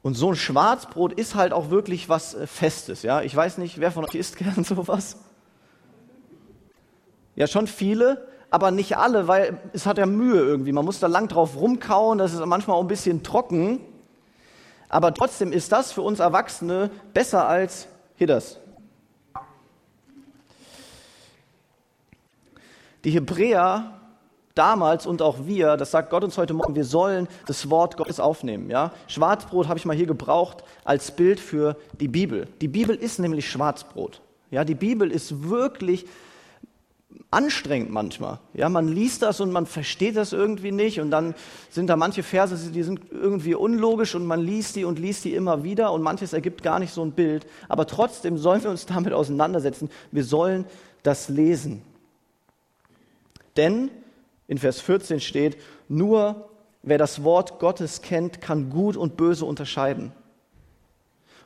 Und 0.00 0.14
so 0.14 0.30
ein 0.30 0.36
Schwarzbrot 0.36 1.12
ist 1.12 1.34
halt 1.34 1.52
auch 1.52 1.70
wirklich 1.70 2.08
was 2.08 2.34
äh, 2.34 2.46
Festes. 2.46 3.02
Ja? 3.02 3.22
Ich 3.22 3.36
weiß 3.36 3.58
nicht, 3.58 3.78
wer 3.78 3.92
von 3.92 4.04
euch 4.04 4.14
isst 4.14 4.36
gern 4.36 4.64
sowas? 4.64 5.18
Ja, 7.36 7.46
schon 7.46 7.66
viele 7.66 8.26
aber 8.52 8.70
nicht 8.70 8.98
alle, 8.98 9.28
weil 9.28 9.58
es 9.72 9.86
hat 9.86 9.96
ja 9.96 10.04
Mühe 10.04 10.38
irgendwie. 10.38 10.72
Man 10.72 10.84
muss 10.84 11.00
da 11.00 11.06
lang 11.06 11.26
drauf 11.26 11.56
rumkauen, 11.56 12.18
das 12.18 12.34
ist 12.34 12.44
manchmal 12.44 12.76
auch 12.76 12.82
ein 12.82 12.86
bisschen 12.86 13.22
trocken. 13.22 13.80
Aber 14.90 15.14
trotzdem 15.14 15.52
ist 15.52 15.72
das 15.72 15.90
für 15.90 16.02
uns 16.02 16.20
Erwachsene 16.20 16.90
besser 17.14 17.48
als 17.48 17.88
Hidders. 18.14 18.58
Die 23.04 23.10
Hebräer 23.10 23.98
damals 24.54 25.06
und 25.06 25.22
auch 25.22 25.46
wir, 25.46 25.78
das 25.78 25.90
sagt 25.90 26.10
Gott 26.10 26.22
uns 26.22 26.36
heute 26.36 26.52
Morgen, 26.52 26.74
wir 26.74 26.84
sollen 26.84 27.28
das 27.46 27.70
Wort 27.70 27.96
Gottes 27.96 28.20
aufnehmen. 28.20 28.68
Ja? 28.68 28.92
Schwarzbrot 29.06 29.66
habe 29.66 29.78
ich 29.78 29.86
mal 29.86 29.96
hier 29.96 30.06
gebraucht 30.06 30.62
als 30.84 31.10
Bild 31.10 31.40
für 31.40 31.76
die 31.98 32.08
Bibel. 32.08 32.46
Die 32.60 32.68
Bibel 32.68 32.94
ist 32.94 33.18
nämlich 33.18 33.50
Schwarzbrot. 33.50 34.20
Ja, 34.50 34.64
die 34.64 34.74
Bibel 34.74 35.10
ist 35.10 35.48
wirklich 35.48 36.04
anstrengend 37.32 37.90
manchmal. 37.90 38.38
Ja, 38.52 38.68
man 38.68 38.88
liest 38.88 39.22
das 39.22 39.40
und 39.40 39.50
man 39.50 39.66
versteht 39.66 40.16
das 40.16 40.32
irgendwie 40.32 40.70
nicht 40.70 41.00
und 41.00 41.10
dann 41.10 41.34
sind 41.70 41.88
da 41.88 41.96
manche 41.96 42.22
Verse, 42.22 42.70
die 42.70 42.82
sind 42.82 43.00
irgendwie 43.10 43.54
unlogisch 43.54 44.14
und 44.14 44.26
man 44.26 44.40
liest 44.40 44.76
die 44.76 44.84
und 44.84 44.98
liest 44.98 45.24
die 45.24 45.34
immer 45.34 45.64
wieder 45.64 45.92
und 45.92 46.02
manches 46.02 46.34
ergibt 46.34 46.62
gar 46.62 46.78
nicht 46.78 46.92
so 46.92 47.02
ein 47.02 47.12
Bild. 47.12 47.46
Aber 47.68 47.86
trotzdem 47.86 48.36
sollen 48.36 48.62
wir 48.62 48.70
uns 48.70 48.86
damit 48.86 49.14
auseinandersetzen. 49.14 49.88
Wir 50.10 50.24
sollen 50.24 50.66
das 51.02 51.30
lesen. 51.30 51.82
Denn 53.56 53.90
in 54.46 54.58
Vers 54.58 54.80
14 54.80 55.20
steht, 55.20 55.56
nur 55.88 56.50
wer 56.82 56.98
das 56.98 57.24
Wort 57.24 57.58
Gottes 57.58 58.02
kennt, 58.02 58.42
kann 58.42 58.68
gut 58.68 58.96
und 58.96 59.16
böse 59.16 59.46
unterscheiden. 59.46 60.12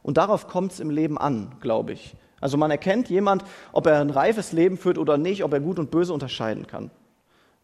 Und 0.02 0.16
darauf 0.16 0.48
kommt 0.48 0.72
es 0.72 0.80
im 0.80 0.90
Leben 0.90 1.16
an, 1.16 1.56
glaube 1.60 1.92
ich. 1.92 2.16
Also 2.40 2.56
man 2.56 2.70
erkennt 2.70 3.08
jemand, 3.08 3.44
ob 3.72 3.86
er 3.86 4.00
ein 4.00 4.10
reifes 4.10 4.52
Leben 4.52 4.76
führt 4.76 4.98
oder 4.98 5.16
nicht, 5.16 5.42
ob 5.42 5.52
er 5.52 5.60
gut 5.60 5.78
und 5.78 5.90
böse 5.90 6.12
unterscheiden 6.12 6.66
kann. 6.66 6.90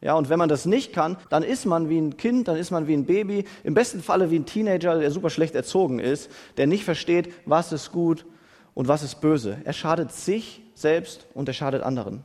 Ja, 0.00 0.14
und 0.14 0.28
wenn 0.28 0.38
man 0.38 0.48
das 0.48 0.66
nicht 0.66 0.92
kann, 0.92 1.16
dann 1.30 1.44
ist 1.44 1.64
man 1.64 1.88
wie 1.88 1.98
ein 1.98 2.16
Kind, 2.16 2.48
dann 2.48 2.56
ist 2.56 2.72
man 2.72 2.88
wie 2.88 2.94
ein 2.94 3.06
Baby, 3.06 3.44
im 3.62 3.74
besten 3.74 4.02
Falle 4.02 4.32
wie 4.32 4.38
ein 4.38 4.46
Teenager, 4.46 4.98
der 4.98 5.10
super 5.12 5.30
schlecht 5.30 5.54
erzogen 5.54 6.00
ist, 6.00 6.28
der 6.56 6.66
nicht 6.66 6.84
versteht, 6.84 7.32
was 7.46 7.72
ist 7.72 7.92
gut 7.92 8.26
und 8.74 8.88
was 8.88 9.04
ist 9.04 9.20
böse. 9.20 9.58
Er 9.62 9.72
schadet 9.72 10.10
sich 10.10 10.60
selbst 10.74 11.26
und 11.34 11.48
er 11.48 11.54
schadet 11.54 11.82
anderen. 11.84 12.24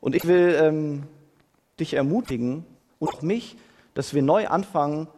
Und 0.00 0.14
ich 0.14 0.26
will 0.26 0.56
ähm, 0.58 1.02
dich 1.78 1.92
ermutigen 1.92 2.64
und 2.98 3.08
auch 3.08 3.22
mich, 3.22 3.56
dass 3.92 4.14
wir 4.14 4.22
neu 4.22 4.48
anfangen, 4.48 5.08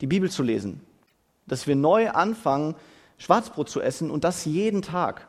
die 0.00 0.08
Bibel 0.08 0.28
zu 0.28 0.42
lesen. 0.42 0.80
Dass 1.46 1.68
wir 1.68 1.76
neu 1.76 2.10
anfangen, 2.10 2.74
Schwarzbrot 3.18 3.68
zu 3.68 3.80
essen 3.80 4.10
und 4.10 4.24
das 4.24 4.44
jeden 4.44 4.82
Tag. 4.82 5.26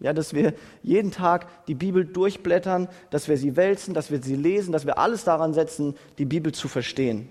Ja, 0.00 0.14
dass 0.14 0.32
wir 0.32 0.54
jeden 0.82 1.10
Tag 1.10 1.66
die 1.66 1.74
Bibel 1.74 2.06
durchblättern, 2.06 2.88
dass 3.10 3.28
wir 3.28 3.36
sie 3.36 3.56
wälzen, 3.56 3.92
dass 3.92 4.10
wir 4.10 4.22
sie 4.22 4.34
lesen, 4.34 4.72
dass 4.72 4.86
wir 4.86 4.98
alles 4.98 5.24
daran 5.24 5.52
setzen, 5.52 5.94
die 6.16 6.24
Bibel 6.24 6.52
zu 6.52 6.68
verstehen. 6.68 7.28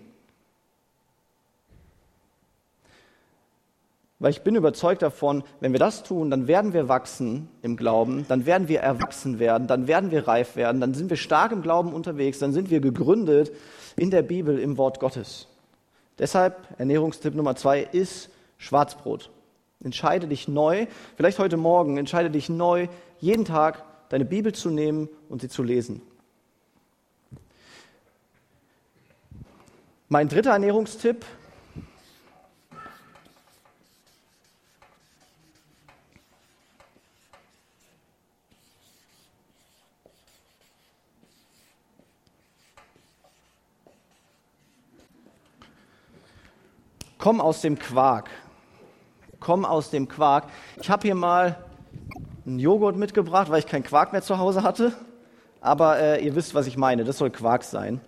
Weil 4.20 4.32
ich 4.32 4.42
bin 4.42 4.56
überzeugt 4.56 5.01
davon, 5.01 5.44
wenn 5.62 5.72
wir 5.72 5.80
das 5.80 6.04
tun, 6.04 6.30
dann 6.30 6.48
werden 6.48 6.74
wir 6.74 6.89
wachsen 6.89 7.48
im 7.62 7.78
Glauben, 7.78 8.25
dann 8.28 8.46
werden 8.46 8.68
wir 8.68 8.82
erwachsen 8.82 9.39
werden, 9.39 9.66
dann 9.66 9.88
werden 9.88 10.12
wir 10.12 10.28
reif 10.28 10.58
werden, 10.58 10.82
dann 10.82 10.94
sind 10.94 11.10
wir 11.10 11.18
stark 11.18 11.54
im 11.54 11.62
Glauben 11.62 11.94
unterwegs, 11.94 12.38
dann 12.38 12.51
sind 12.51 12.70
wir 12.70 12.82
gegründet 12.82 13.51
in 13.96 14.12
der 14.12 14.22
Bibel, 14.22 14.60
im 14.60 14.78
Wort 14.78 15.00
Gottes. 15.00 15.48
Deshalb 16.20 16.68
Ernährungstipp 16.78 17.34
Nummer 17.34 17.56
zwei 17.56 17.82
ist 17.82 18.30
Schwarzbrot. 18.58 19.32
Entscheide 19.83 20.27
dich 20.27 20.48
neu, 20.48 20.88
vielleicht 21.15 21.39
heute 21.39 21.55
Morgen, 21.55 21.98
entscheide 21.98 22.29
dich 22.29 22.50
neu, 22.50 22.88
jeden 23.19 23.45
Tag 23.45 23.83
deine 24.09 24.25
Bibel 24.25 24.53
zu 24.53 24.69
nehmen 24.69 25.07
und 25.29 25.41
sie 25.41 25.50
zu 25.50 25.63
lesen. 25.63 26.01
Mein 30.09 30.27
dritter 30.27 30.51
Ernährungstipp 30.51 31.25
Komm 47.19 47.41
aus 47.41 47.59
dem 47.59 47.77
Quark. 47.77 48.29
Komm 49.39 49.65
aus 49.65 49.89
dem 49.89 50.08
Quark. 50.08 50.46
Ich 50.81 50.89
habe 50.89 51.03
hier 51.03 51.15
mal 51.15 51.58
einen 52.46 52.60
Joghurt 52.60 52.98
mitgebracht, 52.98 53.50
weil 53.50 53.60
ich 53.60 53.67
keinen 53.67 53.84
Quark 53.84 54.12
mehr 54.12 54.22
zu 54.22 54.38
Hause 54.38 54.63
hatte. 54.63 54.93
Aber 55.62 56.00
äh, 56.00 56.24
ihr 56.24 56.36
wisst, 56.36 56.55
was 56.55 56.67
ich 56.67 56.77
meine. 56.77 57.03
Das 57.03 57.17
soll 57.17 57.29
Quark 57.29 57.63
sein. 57.63 58.01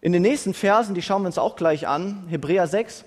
In 0.00 0.12
den 0.12 0.22
nächsten 0.22 0.54
Versen, 0.54 0.94
die 0.94 1.02
schauen 1.02 1.22
wir 1.22 1.26
uns 1.26 1.38
auch 1.38 1.56
gleich 1.56 1.88
an, 1.88 2.24
Hebräer 2.28 2.66
6, 2.66 3.04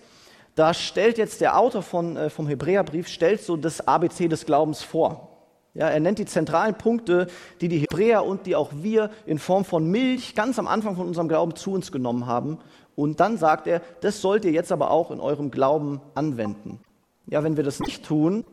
da 0.56 0.74
stellt 0.74 1.18
jetzt 1.18 1.42
der 1.42 1.58
Autor 1.58 1.82
von, 1.82 2.18
äh, 2.18 2.30
vom 2.30 2.48
Hebräerbrief, 2.48 3.08
stellt 3.08 3.42
so 3.42 3.56
das 3.56 3.88
ABC 3.88 4.28
des 4.28 4.46
Glaubens 4.46 4.84
vor. 4.84 5.30
Ja, 5.74 5.88
er 5.88 6.00
nennt 6.00 6.20
die 6.20 6.26
zentralen 6.26 6.76
Punkte, 6.76 7.28
die 7.62 7.70
die 7.70 7.78
Hebräer 7.78 8.26
und 8.26 8.46
die 8.46 8.56
auch 8.56 8.72
wir 8.74 9.12
in 9.26 9.40
Form 9.40 9.64
von 9.64 9.90
Milch 9.90 10.36
ganz 10.36 10.60
am 10.60 10.68
Anfang 10.68 10.96
von 10.96 11.08
unserem 11.08 11.30
Glauben 11.30 11.56
zu 11.56 11.72
uns 11.72 11.92
genommen 11.92 12.26
haben 12.26 12.58
und 12.96 13.22
dann 13.22 13.38
sagt 13.38 13.68
er, 13.68 13.82
das 14.02 14.20
sollt 14.20 14.44
ihr 14.44 14.52
jetzt 14.52 14.74
aber 14.74 14.92
auch 14.92 15.12
in 15.12 15.22
eurem 15.22 15.52
Glauben 15.52 16.02
anwenden. 16.16 16.82
Ja, 17.30 17.44
wenn 17.44 17.58
wir 17.58 17.64
das 17.64 17.80
nicht 17.80 18.04
tun 18.04 18.44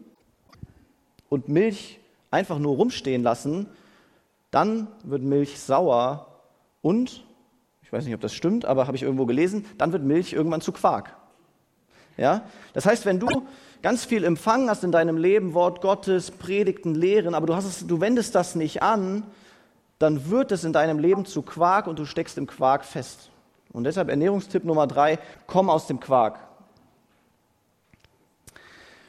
und 1.28 1.48
Milch 1.48 1.98
einfach 2.30 2.58
nur 2.58 2.76
rumstehen 2.76 3.22
lassen, 3.22 3.68
dann 4.50 4.88
wird 5.02 5.22
Milch 5.22 5.58
sauer 5.58 6.26
und, 6.82 7.24
ich 7.82 7.92
weiß 7.92 8.04
nicht, 8.04 8.14
ob 8.14 8.20
das 8.20 8.34
stimmt, 8.34 8.64
aber 8.64 8.86
habe 8.86 8.96
ich 8.96 9.02
irgendwo 9.02 9.24
gelesen, 9.26 9.64
dann 9.78 9.92
wird 9.92 10.02
Milch 10.02 10.34
irgendwann 10.34 10.60
zu 10.60 10.72
Quark. 10.72 11.16
Ja? 12.18 12.42
Das 12.74 12.84
heißt, 12.84 13.06
wenn 13.06 13.18
du 13.18 13.46
ganz 13.80 14.04
viel 14.04 14.24
empfangen 14.24 14.68
hast 14.68 14.84
in 14.84 14.92
deinem 14.92 15.16
Leben, 15.16 15.54
Wort 15.54 15.80
Gottes, 15.80 16.30
Predigten, 16.30 16.94
Lehren, 16.94 17.34
aber 17.34 17.46
du, 17.46 17.54
hast 17.54 17.64
es, 17.64 17.86
du 17.86 18.00
wendest 18.00 18.34
das 18.34 18.54
nicht 18.54 18.82
an, 18.82 19.22
dann 19.98 20.30
wird 20.30 20.52
es 20.52 20.64
in 20.64 20.74
deinem 20.74 20.98
Leben 20.98 21.24
zu 21.24 21.40
Quark 21.40 21.86
und 21.86 21.98
du 21.98 22.04
steckst 22.04 22.36
im 22.36 22.46
Quark 22.46 22.84
fest. 22.84 23.30
Und 23.72 23.84
deshalb 23.84 24.10
Ernährungstipp 24.10 24.64
Nummer 24.64 24.86
drei, 24.86 25.18
komm 25.46 25.70
aus 25.70 25.86
dem 25.86 25.98
Quark. 26.00 26.45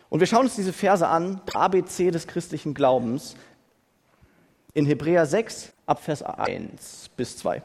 Und 0.10 0.20
wir 0.20 0.28
schauen 0.28 0.46
uns 0.46 0.56
diese 0.56 0.74
Verse 0.74 1.08
an, 1.08 1.42
ABC 1.54 2.12
des 2.12 2.28
christlichen 2.28 2.74
Glaubens, 2.74 3.36
in 4.74 4.86
Hebräer 4.86 5.26
6 5.26 5.74
ab 5.86 6.04
Vers 6.04 6.22
1 6.22 7.10
bis 7.18 7.38
2. 7.38 7.62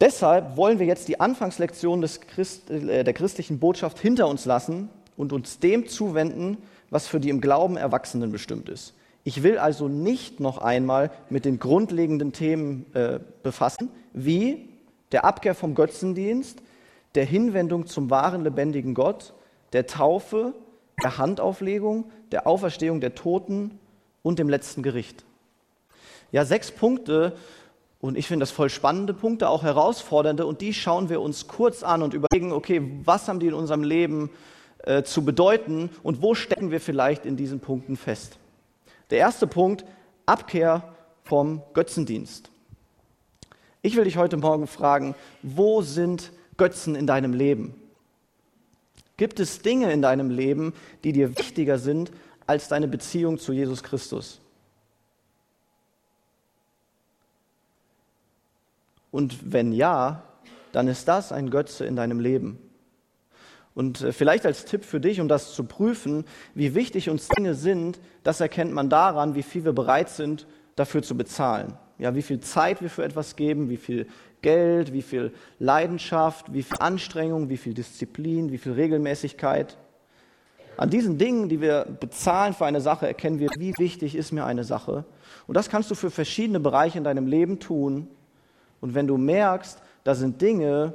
Deshalb 0.00 0.56
wollen 0.56 0.78
wir 0.78 0.86
jetzt 0.86 1.08
die 1.08 1.20
Anfangslektion 1.20 2.04
Christ, 2.28 2.70
äh, 2.70 3.04
der 3.04 3.14
christlichen 3.14 3.60
Botschaft 3.60 3.98
hinter 3.98 4.28
uns 4.28 4.44
lassen 4.44 4.90
und 5.16 5.32
uns 5.32 5.60
dem 5.60 5.86
zuwenden, 5.86 6.58
was 6.90 7.06
für 7.06 7.20
die 7.20 7.30
im 7.30 7.40
Glauben 7.40 7.76
Erwachsenen 7.76 8.32
bestimmt 8.32 8.68
ist. 8.68 8.94
Ich 9.22 9.42
will 9.42 9.56
also 9.56 9.88
nicht 9.88 10.40
noch 10.40 10.58
einmal 10.58 11.10
mit 11.30 11.44
den 11.44 11.58
grundlegenden 11.58 12.32
Themen 12.32 12.84
äh, 12.94 13.20
befassen, 13.42 13.90
wie 14.12 14.68
der 15.12 15.24
Abkehr 15.24 15.54
vom 15.54 15.74
Götzendienst, 15.74 16.60
der 17.14 17.24
Hinwendung 17.24 17.86
zum 17.86 18.10
wahren 18.10 18.42
lebendigen 18.42 18.92
Gott, 18.92 19.32
der 19.72 19.86
Taufe, 19.86 20.52
der 21.02 21.18
Handauflegung, 21.18 22.10
der 22.32 22.46
Auferstehung 22.46 23.00
der 23.00 23.14
Toten 23.14 23.78
und 24.22 24.38
dem 24.38 24.48
letzten 24.48 24.82
Gericht. 24.82 25.24
Ja, 26.32 26.44
sechs 26.44 26.70
Punkte 26.70 27.36
und 28.00 28.18
ich 28.18 28.26
finde 28.26 28.42
das 28.42 28.50
voll 28.50 28.68
spannende 28.68 29.14
Punkte, 29.14 29.48
auch 29.48 29.62
herausfordernde 29.62 30.44
und 30.46 30.60
die 30.60 30.74
schauen 30.74 31.08
wir 31.08 31.20
uns 31.20 31.46
kurz 31.46 31.82
an 31.82 32.02
und 32.02 32.12
überlegen, 32.12 32.52
okay, 32.52 32.82
was 33.04 33.28
haben 33.28 33.40
die 33.40 33.46
in 33.46 33.54
unserem 33.54 33.82
Leben 33.82 34.30
äh, 34.78 35.02
zu 35.04 35.24
bedeuten 35.24 35.90
und 36.02 36.20
wo 36.20 36.34
stecken 36.34 36.70
wir 36.70 36.80
vielleicht 36.80 37.24
in 37.24 37.36
diesen 37.36 37.60
Punkten 37.60 37.96
fest. 37.96 38.36
Der 39.10 39.18
erste 39.18 39.46
Punkt, 39.46 39.84
Abkehr 40.26 40.94
vom 41.22 41.62
Götzendienst. 41.72 42.50
Ich 43.80 43.96
will 43.96 44.04
dich 44.04 44.16
heute 44.16 44.36
Morgen 44.36 44.66
fragen, 44.66 45.14
wo 45.42 45.82
sind 45.82 46.32
Götzen 46.56 46.94
in 46.94 47.06
deinem 47.06 47.32
Leben? 47.32 47.74
Gibt 49.16 49.38
es 49.40 49.62
Dinge 49.62 49.92
in 49.92 50.02
deinem 50.02 50.30
Leben, 50.30 50.74
die 51.04 51.12
dir 51.12 51.38
wichtiger 51.38 51.78
sind 51.78 52.10
als 52.46 52.68
deine 52.68 52.88
Beziehung 52.88 53.38
zu 53.38 53.52
Jesus 53.52 53.82
Christus? 53.82 54.40
Und 59.10 59.52
wenn 59.52 59.72
ja, 59.72 60.24
dann 60.72 60.88
ist 60.88 61.06
das 61.06 61.30
ein 61.30 61.50
Götze 61.50 61.86
in 61.86 61.94
deinem 61.94 62.18
Leben. 62.18 62.58
Und 63.74 64.00
äh, 64.00 64.12
vielleicht 64.12 64.44
als 64.44 64.64
Tipp 64.64 64.84
für 64.84 65.00
dich, 65.00 65.20
um 65.20 65.28
das 65.28 65.54
zu 65.54 65.64
prüfen, 65.64 66.24
wie 66.54 66.74
wichtig 66.74 67.10
uns 67.10 67.28
Dinge 67.28 67.54
sind, 67.54 68.00
das 68.24 68.40
erkennt 68.40 68.72
man 68.72 68.90
daran, 68.90 69.36
wie 69.36 69.44
viel 69.44 69.64
wir 69.64 69.72
bereit 69.72 70.10
sind, 70.10 70.46
dafür 70.74 71.02
zu 71.04 71.16
bezahlen 71.16 71.78
ja, 71.98 72.14
wie 72.14 72.22
viel 72.22 72.40
Zeit 72.40 72.82
wir 72.82 72.90
für 72.90 73.04
etwas 73.04 73.36
geben, 73.36 73.68
wie 73.68 73.76
viel 73.76 74.06
Geld, 74.42 74.92
wie 74.92 75.02
viel 75.02 75.32
Leidenschaft, 75.58 76.52
wie 76.52 76.62
viel 76.62 76.76
Anstrengung, 76.80 77.48
wie 77.48 77.56
viel 77.56 77.74
Disziplin, 77.74 78.52
wie 78.52 78.58
viel 78.58 78.72
Regelmäßigkeit. 78.72 79.78
An 80.76 80.90
diesen 80.90 81.18
Dingen, 81.18 81.48
die 81.48 81.60
wir 81.60 81.86
bezahlen 82.00 82.52
für 82.52 82.66
eine 82.66 82.80
Sache, 82.80 83.06
erkennen 83.06 83.38
wir, 83.38 83.48
wie 83.58 83.72
wichtig 83.78 84.16
ist 84.16 84.32
mir 84.32 84.44
eine 84.44 84.64
Sache. 84.64 85.04
Und 85.46 85.56
das 85.56 85.68
kannst 85.68 85.90
du 85.90 85.94
für 85.94 86.10
verschiedene 86.10 86.58
Bereiche 86.58 86.98
in 86.98 87.04
deinem 87.04 87.28
Leben 87.28 87.60
tun. 87.60 88.08
Und 88.80 88.94
wenn 88.94 89.06
du 89.06 89.16
merkst, 89.16 89.80
da 90.02 90.14
sind 90.14 90.42
Dinge, 90.42 90.94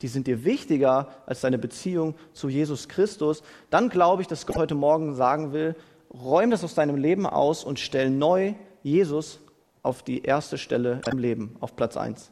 die 0.00 0.08
sind 0.08 0.26
dir 0.26 0.44
wichtiger 0.44 1.08
als 1.26 1.42
deine 1.42 1.58
Beziehung 1.58 2.14
zu 2.32 2.48
Jesus 2.48 2.88
Christus, 2.88 3.42
dann 3.68 3.90
glaube 3.90 4.22
ich, 4.22 4.28
dass 4.28 4.46
Gott 4.46 4.56
heute 4.56 4.74
Morgen 4.74 5.14
sagen 5.14 5.52
will, 5.52 5.76
räum 6.12 6.50
das 6.50 6.64
aus 6.64 6.74
deinem 6.74 6.96
Leben 6.96 7.26
aus 7.26 7.64
und 7.64 7.78
stell 7.78 8.08
neu 8.08 8.54
Jesus 8.82 9.40
auf 9.88 10.02
die 10.02 10.22
erste 10.22 10.58
Stelle 10.58 11.00
im 11.10 11.16
Leben, 11.16 11.56
auf 11.60 11.74
Platz 11.74 11.96
1. 11.96 12.30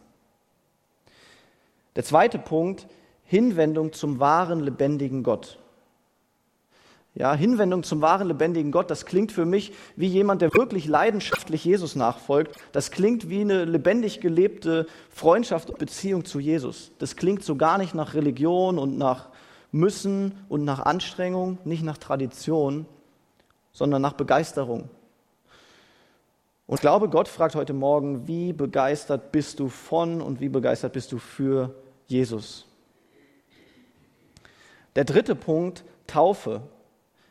Der 1.96 2.04
zweite 2.04 2.38
Punkt, 2.38 2.86
Hinwendung 3.24 3.94
zum 3.94 4.20
wahren, 4.20 4.60
lebendigen 4.60 5.22
Gott. 5.22 5.58
Ja, 7.14 7.32
Hinwendung 7.32 7.82
zum 7.82 8.02
wahren, 8.02 8.28
lebendigen 8.28 8.72
Gott, 8.72 8.90
das 8.90 9.06
klingt 9.06 9.32
für 9.32 9.46
mich 9.46 9.72
wie 9.96 10.06
jemand, 10.06 10.42
der 10.42 10.52
wirklich 10.52 10.86
leidenschaftlich 10.86 11.64
Jesus 11.64 11.96
nachfolgt. 11.96 12.54
Das 12.72 12.90
klingt 12.90 13.30
wie 13.30 13.40
eine 13.40 13.64
lebendig 13.64 14.20
gelebte 14.20 14.86
Freundschaft 15.08 15.70
und 15.70 15.78
Beziehung 15.78 16.26
zu 16.26 16.38
Jesus. 16.38 16.92
Das 16.98 17.16
klingt 17.16 17.42
so 17.42 17.56
gar 17.56 17.78
nicht 17.78 17.94
nach 17.94 18.12
Religion 18.12 18.78
und 18.78 18.98
nach 18.98 19.30
Müssen 19.72 20.34
und 20.50 20.64
nach 20.64 20.80
Anstrengung, 20.80 21.56
nicht 21.64 21.82
nach 21.82 21.96
Tradition, 21.96 22.84
sondern 23.72 24.02
nach 24.02 24.12
Begeisterung, 24.12 24.90
und 26.66 26.80
glaube, 26.80 27.08
Gott 27.08 27.28
fragt 27.28 27.54
heute 27.54 27.72
Morgen, 27.72 28.26
wie 28.26 28.52
begeistert 28.52 29.30
bist 29.30 29.60
du 29.60 29.68
von 29.68 30.20
und 30.20 30.40
wie 30.40 30.48
begeistert 30.48 30.92
bist 30.92 31.12
du 31.12 31.18
für 31.18 31.74
Jesus? 32.06 32.66
Der 34.96 35.04
dritte 35.04 35.36
Punkt, 35.36 35.84
Taufe. 36.06 36.62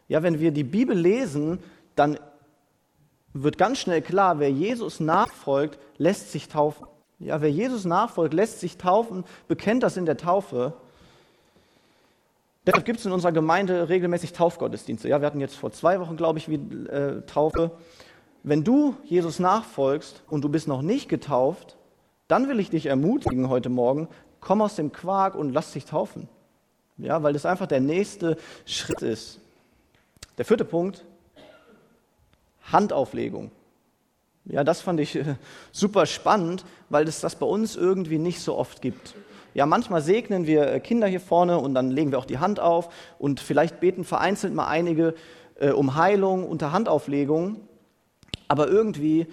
Ja, 0.07 0.23
wenn 0.23 0.39
wir 0.39 0.51
die 0.51 0.63
Bibel 0.63 0.97
lesen, 0.97 1.59
dann 1.95 2.17
wird 3.33 3.57
ganz 3.57 3.79
schnell 3.79 4.01
klar, 4.01 4.39
wer 4.39 4.51
Jesus 4.51 4.99
nachfolgt, 4.99 5.79
lässt 5.97 6.31
sich 6.31 6.47
taufen. 6.47 6.87
Ja, 7.19 7.41
wer 7.41 7.51
Jesus 7.51 7.85
nachfolgt, 7.85 8.33
lässt 8.33 8.59
sich 8.59 8.77
taufen, 8.77 9.25
bekennt 9.47 9.83
das 9.83 9.97
in 9.97 10.05
der 10.05 10.17
Taufe. 10.17 10.73
Deshalb 12.65 12.85
gibt 12.85 12.99
es 12.99 13.05
in 13.05 13.11
unserer 13.11 13.31
Gemeinde 13.31 13.89
regelmäßig 13.89 14.33
Taufgottesdienste. 14.33 15.09
Ja, 15.09 15.21
wir 15.21 15.27
hatten 15.27 15.39
jetzt 15.39 15.55
vor 15.55 15.71
zwei 15.71 15.99
Wochen, 15.99 16.17
glaube 16.17 16.39
ich, 16.39 16.49
wie, 16.49 16.55
äh, 16.55 17.21
Taufe. 17.25 17.71
Wenn 18.47 18.63
du 18.63 18.95
Jesus 19.05 19.39
nachfolgst 19.39 20.21
und 20.29 20.43
du 20.43 20.49
bist 20.49 20.67
noch 20.67 20.83
nicht 20.83 21.09
getauft, 21.09 21.77
dann 22.27 22.47
will 22.47 22.59
ich 22.59 22.69
dich 22.69 22.85
ermutigen 22.85 23.49
heute 23.49 23.69
Morgen, 23.69 24.07
komm 24.39 24.61
aus 24.61 24.75
dem 24.75 24.91
Quark 24.91 25.33
und 25.33 25.51
lass 25.51 25.71
dich 25.71 25.85
taufen. 25.85 26.29
Ja, 26.99 27.23
weil 27.23 27.33
das 27.33 27.47
einfach 27.47 27.65
der 27.65 27.79
nächste 27.79 28.37
Schritt 28.67 29.01
ist. 29.01 29.39
Der 30.37 30.45
vierte 30.45 30.63
Punkt, 30.63 31.03
Handauflegung. 32.71 33.49
Ja, 34.45 34.63
das 34.63 34.79
fand 34.79 34.99
ich 34.99 35.15
äh, 35.15 35.37
super 35.71 36.05
spannend, 36.05 36.65
weil 36.89 37.07
es 37.07 37.21
das 37.21 37.37
bei 37.37 37.47
uns 37.47 37.75
irgendwie 37.75 38.19
nicht 38.19 38.41
so 38.41 38.55
oft 38.55 38.79
gibt. 38.79 39.15
Ja, 39.55 39.65
manchmal 39.65 40.03
segnen 40.03 40.45
wir 40.45 40.71
äh, 40.71 40.79
Kinder 40.79 41.07
hier 41.07 41.19
vorne 41.19 41.57
und 41.57 41.73
dann 41.73 41.89
legen 41.89 42.11
wir 42.11 42.19
auch 42.19 42.25
die 42.25 42.37
Hand 42.37 42.59
auf 42.59 42.93
und 43.17 43.39
vielleicht 43.39 43.79
beten 43.79 44.03
vereinzelt 44.03 44.53
mal 44.53 44.67
einige 44.67 45.15
äh, 45.55 45.71
um 45.71 45.95
Heilung 45.95 46.47
unter 46.47 46.71
Handauflegung. 46.71 47.61
Aber 48.47 48.67
irgendwie, 48.67 49.27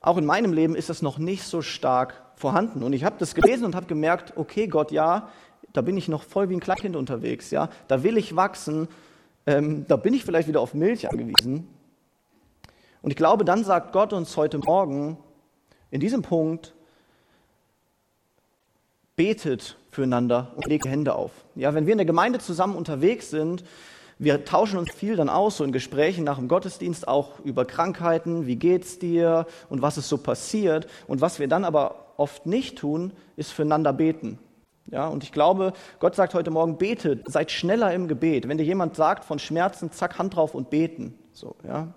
auch 0.00 0.16
in 0.16 0.26
meinem 0.26 0.52
Leben, 0.52 0.74
ist 0.74 0.90
das 0.90 1.02
noch 1.02 1.18
nicht 1.18 1.44
so 1.44 1.62
stark 1.62 2.22
vorhanden. 2.36 2.82
Und 2.82 2.92
ich 2.92 3.04
habe 3.04 3.16
das 3.18 3.34
gelesen 3.34 3.64
und 3.64 3.74
habe 3.74 3.86
gemerkt, 3.86 4.36
okay, 4.36 4.66
Gott, 4.66 4.92
ja, 4.92 5.28
da 5.72 5.82
bin 5.82 5.96
ich 5.96 6.08
noch 6.08 6.22
voll 6.22 6.48
wie 6.48 6.54
ein 6.54 6.60
Kleinkind 6.60 6.96
unterwegs. 6.96 7.50
Ja, 7.50 7.68
da 7.88 8.02
will 8.02 8.16
ich 8.16 8.36
wachsen. 8.36 8.88
Ähm, 9.46 9.86
da 9.88 9.96
bin 9.96 10.14
ich 10.14 10.24
vielleicht 10.24 10.48
wieder 10.48 10.60
auf 10.60 10.74
Milch 10.74 11.10
angewiesen. 11.10 11.68
Und 13.02 13.10
ich 13.10 13.16
glaube, 13.16 13.44
dann 13.44 13.64
sagt 13.64 13.92
Gott 13.92 14.12
uns 14.12 14.36
heute 14.36 14.58
Morgen 14.58 15.18
in 15.90 16.00
diesem 16.00 16.22
Punkt, 16.22 16.74
betet 19.16 19.76
füreinander 19.90 20.52
und 20.54 20.66
legt 20.66 20.86
Hände 20.86 21.14
auf. 21.14 21.32
Ja, 21.54 21.74
wenn 21.74 21.86
wir 21.86 21.92
in 21.92 21.98
der 21.98 22.06
Gemeinde 22.06 22.38
zusammen 22.38 22.76
unterwegs 22.76 23.30
sind, 23.30 23.64
wir 24.18 24.44
tauschen 24.44 24.78
uns 24.78 24.92
viel 24.92 25.16
dann 25.16 25.28
aus, 25.28 25.58
so 25.58 25.64
in 25.64 25.72
Gesprächen 25.72 26.24
nach 26.24 26.38
dem 26.38 26.48
Gottesdienst, 26.48 27.06
auch 27.06 27.38
über 27.44 27.64
Krankheiten, 27.64 28.46
wie 28.46 28.56
geht's 28.56 28.98
dir 28.98 29.46
und 29.68 29.80
was 29.80 29.96
ist 29.96 30.08
so 30.08 30.18
passiert. 30.18 30.88
Und 31.06 31.20
was 31.20 31.38
wir 31.38 31.46
dann 31.46 31.64
aber 31.64 32.06
oft 32.16 32.46
nicht 32.46 32.78
tun, 32.78 33.12
ist 33.36 33.52
füreinander 33.52 33.92
beten. 33.92 34.38
Ja, 34.90 35.06
und 35.06 35.22
ich 35.22 35.32
glaube, 35.32 35.72
Gott 36.00 36.14
sagt 36.16 36.34
heute 36.34 36.50
Morgen, 36.50 36.78
betet, 36.78 37.30
seid 37.30 37.50
schneller 37.50 37.92
im 37.92 38.08
Gebet. 38.08 38.48
Wenn 38.48 38.58
dir 38.58 38.64
jemand 38.64 38.96
sagt 38.96 39.24
von 39.24 39.38
Schmerzen, 39.38 39.92
zack, 39.92 40.18
Hand 40.18 40.34
drauf 40.34 40.54
und 40.54 40.70
beten. 40.70 41.16
So, 41.32 41.54
ja. 41.66 41.88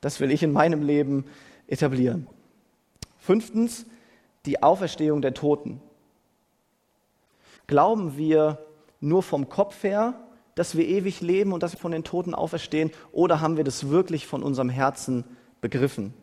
Das 0.00 0.18
will 0.18 0.32
ich 0.32 0.42
in 0.42 0.52
meinem 0.52 0.82
Leben 0.82 1.26
etablieren. 1.68 2.26
Fünftens, 3.18 3.86
die 4.46 4.62
Auferstehung 4.62 5.22
der 5.22 5.34
Toten. 5.34 5.80
Glauben 7.68 8.16
wir 8.16 8.58
nur 9.00 9.22
vom 9.22 9.48
Kopf 9.48 9.84
her, 9.84 10.14
dass 10.54 10.76
wir 10.76 10.86
ewig 10.86 11.20
leben 11.20 11.52
und 11.52 11.62
dass 11.62 11.72
wir 11.72 11.80
von 11.80 11.92
den 11.92 12.04
Toten 12.04 12.34
auferstehen, 12.34 12.90
oder 13.12 13.40
haben 13.40 13.56
wir 13.56 13.64
das 13.64 13.88
wirklich 13.88 14.26
von 14.26 14.42
unserem 14.42 14.68
Herzen 14.68 15.24
begriffen? 15.60 16.14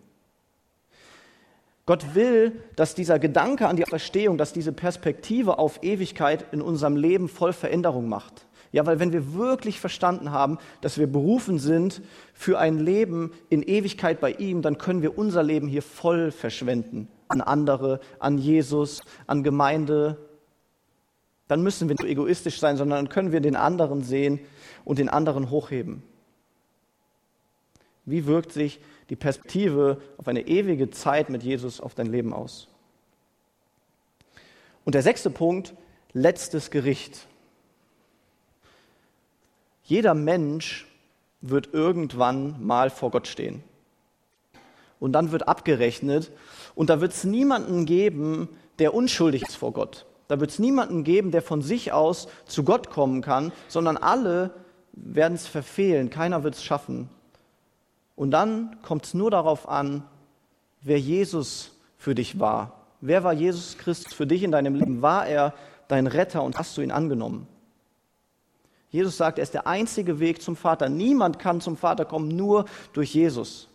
Gott 1.89 2.13
will, 2.13 2.51
dass 2.75 2.93
dieser 2.93 3.17
Gedanke 3.17 3.67
an 3.67 3.75
die 3.75 3.83
Auferstehung, 3.83 4.37
dass 4.37 4.53
diese 4.53 4.71
Perspektive 4.71 5.57
auf 5.57 5.81
Ewigkeit 5.81 6.45
in 6.51 6.61
unserem 6.61 6.95
Leben 6.95 7.27
voll 7.27 7.51
Veränderung 7.51 8.07
macht. 8.07 8.45
Ja, 8.71 8.85
weil 8.85 8.99
wenn 8.99 9.11
wir 9.11 9.33
wirklich 9.33 9.79
verstanden 9.79 10.31
haben, 10.31 10.59
dass 10.81 10.99
wir 10.99 11.07
berufen 11.07 11.57
sind 11.57 12.03
für 12.35 12.59
ein 12.59 12.77
Leben 12.77 13.31
in 13.49 13.63
Ewigkeit 13.63 14.19
bei 14.19 14.33
ihm, 14.33 14.61
dann 14.61 14.77
können 14.77 15.01
wir 15.01 15.17
unser 15.17 15.41
Leben 15.41 15.67
hier 15.67 15.81
voll 15.81 16.29
verschwenden. 16.29 17.07
An 17.27 17.41
andere, 17.41 17.99
an 18.19 18.37
Jesus, 18.37 19.01
an 19.25 19.41
Gemeinde. 19.41 20.28
Dann 21.49 21.63
müssen 21.63 21.89
wir 21.89 21.95
nicht 21.95 22.09
egoistisch 22.09 22.59
sein, 22.59 22.77
sondern 22.77 23.05
dann 23.05 23.13
können 23.13 23.31
wir 23.31 23.41
den 23.41 23.55
anderen 23.55 24.03
sehen 24.03 24.39
und 24.85 24.99
den 24.99 25.09
anderen 25.09 25.49
hochheben. 25.49 26.03
Wie 28.05 28.27
wirkt 28.27 28.51
sich 28.51 28.79
die 29.09 29.15
Perspektive 29.15 29.99
auf 30.17 30.27
eine 30.27 30.47
ewige 30.47 30.91
Zeit 30.91 31.31
mit 31.31 31.41
Jesus 31.41 31.81
auf 31.81 31.95
dein 31.95 32.05
Leben 32.05 32.33
aus? 32.33 32.67
Und 34.85 34.93
der 34.93 35.01
sechste 35.01 35.31
Punkt, 35.31 35.73
letztes 36.13 36.69
Gericht. 36.69 37.27
Jeder 39.83 40.13
Mensch 40.13 40.87
wird 41.41 41.73
irgendwann 41.73 42.63
mal 42.63 42.91
vor 42.91 43.09
Gott 43.09 43.27
stehen. 43.27 43.63
Und 44.99 45.13
dann 45.13 45.31
wird 45.31 45.47
abgerechnet. 45.47 46.31
Und 46.75 46.91
da 46.91 47.01
wird 47.01 47.13
es 47.13 47.23
niemanden 47.23 47.87
geben, 47.87 48.49
der 48.77 48.93
unschuldig 48.93 49.41
ist 49.41 49.55
vor 49.55 49.73
Gott. 49.73 50.05
Da 50.29 50.39
wird 50.39 50.51
es 50.51 50.59
niemanden 50.59 51.03
geben, 51.03 51.31
der 51.31 51.41
von 51.41 51.63
sich 51.63 51.91
aus 51.91 52.27
zu 52.45 52.63
Gott 52.63 52.91
kommen 52.91 53.21
kann, 53.23 53.51
sondern 53.67 53.97
alle 53.97 54.51
werden 54.93 55.33
es 55.33 55.47
verfehlen. 55.47 56.11
Keiner 56.11 56.43
wird 56.43 56.53
es 56.53 56.63
schaffen. 56.63 57.09
Und 58.15 58.29
dann 58.29 58.77
kommt 58.83 59.05
es 59.05 59.15
nur 59.15 59.31
darauf 59.31 59.67
an, 59.67 60.03
wer 60.81 60.99
Jesus 60.99 61.71
für 61.97 62.13
dich 62.13 62.39
war. 62.39 62.85
Wer 63.01 63.23
war 63.23 63.33
Jesus 63.33 63.79
Christus 63.79 64.13
für 64.13 64.27
dich 64.27 64.43
in 64.43 64.51
deinem 64.51 64.75
Leben? 64.75 65.01
War 65.01 65.25
er 65.25 65.55
dein 65.87 66.05
Retter 66.05 66.43
und 66.43 66.59
hast 66.59 66.77
du 66.77 66.81
ihn 66.81 66.91
angenommen? 66.91 67.47
Jesus 68.91 69.17
sagt, 69.17 69.39
er 69.39 69.43
ist 69.43 69.55
der 69.55 69.65
einzige 69.65 70.19
Weg 70.19 70.43
zum 70.43 70.55
Vater. 70.55 70.89
Niemand 70.89 71.39
kann 71.39 71.59
zum 71.59 71.75
Vater 71.75 72.05
kommen, 72.05 72.27
nur 72.27 72.65
durch 72.93 73.15
Jesus. 73.15 73.67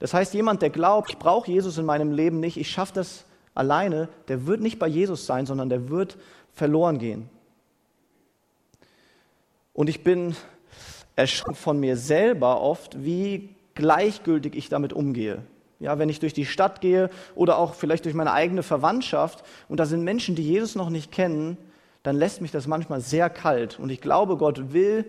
Das 0.00 0.12
heißt, 0.12 0.34
jemand, 0.34 0.60
der 0.60 0.70
glaubt, 0.70 1.10
ich 1.10 1.18
brauche 1.18 1.52
Jesus 1.52 1.78
in 1.78 1.86
meinem 1.86 2.10
Leben 2.10 2.40
nicht, 2.40 2.56
ich 2.56 2.68
schaffe 2.68 2.94
das 2.94 3.26
alleine, 3.54 4.08
der 4.28 4.46
wird 4.46 4.60
nicht 4.60 4.78
bei 4.78 4.88
Jesus 4.88 5.26
sein, 5.26 5.46
sondern 5.46 5.68
der 5.68 5.88
wird 5.88 6.16
verloren 6.52 6.98
gehen. 6.98 7.28
Und 9.72 9.88
ich 9.88 10.04
bin 10.04 10.36
erschrocken 11.16 11.54
von 11.54 11.80
mir 11.80 11.96
selber 11.96 12.60
oft, 12.60 13.04
wie 13.04 13.54
gleichgültig 13.74 14.54
ich 14.54 14.68
damit 14.68 14.92
umgehe. 14.92 15.42
Ja, 15.80 15.98
wenn 15.98 16.08
ich 16.08 16.20
durch 16.20 16.32
die 16.32 16.46
Stadt 16.46 16.80
gehe 16.80 17.10
oder 17.34 17.58
auch 17.58 17.74
vielleicht 17.74 18.04
durch 18.04 18.14
meine 18.14 18.32
eigene 18.32 18.62
Verwandtschaft 18.62 19.44
und 19.68 19.80
da 19.80 19.86
sind 19.86 20.02
Menschen, 20.04 20.36
die 20.36 20.44
Jesus 20.44 20.76
noch 20.76 20.90
nicht 20.90 21.10
kennen, 21.10 21.58
dann 22.04 22.16
lässt 22.16 22.40
mich 22.40 22.52
das 22.52 22.66
manchmal 22.66 23.00
sehr 23.00 23.28
kalt. 23.28 23.78
Und 23.78 23.90
ich 23.90 24.00
glaube, 24.00 24.36
Gott 24.36 24.72
will, 24.72 25.04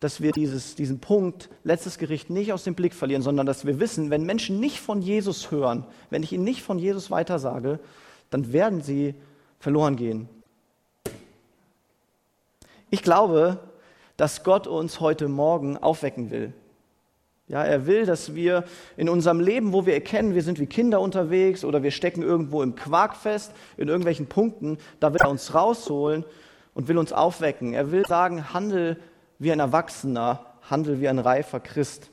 dass 0.00 0.20
wir 0.20 0.32
dieses, 0.32 0.74
diesen 0.74 1.00
Punkt, 1.00 1.48
letztes 1.62 1.98
Gericht, 1.98 2.30
nicht 2.30 2.52
aus 2.52 2.64
dem 2.64 2.74
Blick 2.74 2.94
verlieren, 2.94 3.22
sondern 3.22 3.46
dass 3.46 3.64
wir 3.64 3.80
wissen, 3.80 4.10
wenn 4.10 4.24
Menschen 4.24 4.60
nicht 4.60 4.80
von 4.80 5.00
Jesus 5.00 5.50
hören, 5.50 5.86
wenn 6.10 6.22
ich 6.22 6.32
ihnen 6.32 6.44
nicht 6.44 6.62
von 6.62 6.78
Jesus 6.78 7.10
weitersage, 7.10 7.78
dann 8.30 8.52
werden 8.52 8.82
sie 8.82 9.14
verloren 9.58 9.96
gehen. 9.96 10.28
Ich 12.90 13.02
glaube, 13.02 13.58
dass 14.16 14.44
Gott 14.44 14.66
uns 14.66 15.00
heute 15.00 15.28
Morgen 15.28 15.76
aufwecken 15.76 16.30
will. 16.30 16.52
Ja, 17.46 17.62
er 17.62 17.86
will, 17.86 18.06
dass 18.06 18.34
wir 18.34 18.64
in 18.96 19.08
unserem 19.08 19.38
Leben, 19.38 19.72
wo 19.72 19.84
wir 19.84 19.92
erkennen, 19.92 20.34
wir 20.34 20.42
sind 20.42 20.58
wie 20.58 20.66
Kinder 20.66 21.00
unterwegs 21.00 21.64
oder 21.64 21.82
wir 21.82 21.90
stecken 21.90 22.22
irgendwo 22.22 22.62
im 22.62 22.74
Quark 22.74 23.16
fest, 23.16 23.52
in 23.76 23.88
irgendwelchen 23.88 24.26
Punkten, 24.26 24.78
da 24.98 25.12
will 25.12 25.20
er 25.20 25.28
uns 25.28 25.54
rausholen 25.54 26.24
und 26.72 26.88
will 26.88 26.96
uns 26.96 27.12
aufwecken. 27.12 27.74
Er 27.74 27.92
will 27.92 28.06
sagen, 28.06 28.54
handel 28.54 28.98
wie 29.44 29.52
ein 29.52 29.60
Erwachsener, 29.60 30.44
handel 30.68 31.00
wie 31.00 31.08
ein 31.08 31.18
reifer 31.18 31.60
Christ. 31.60 32.10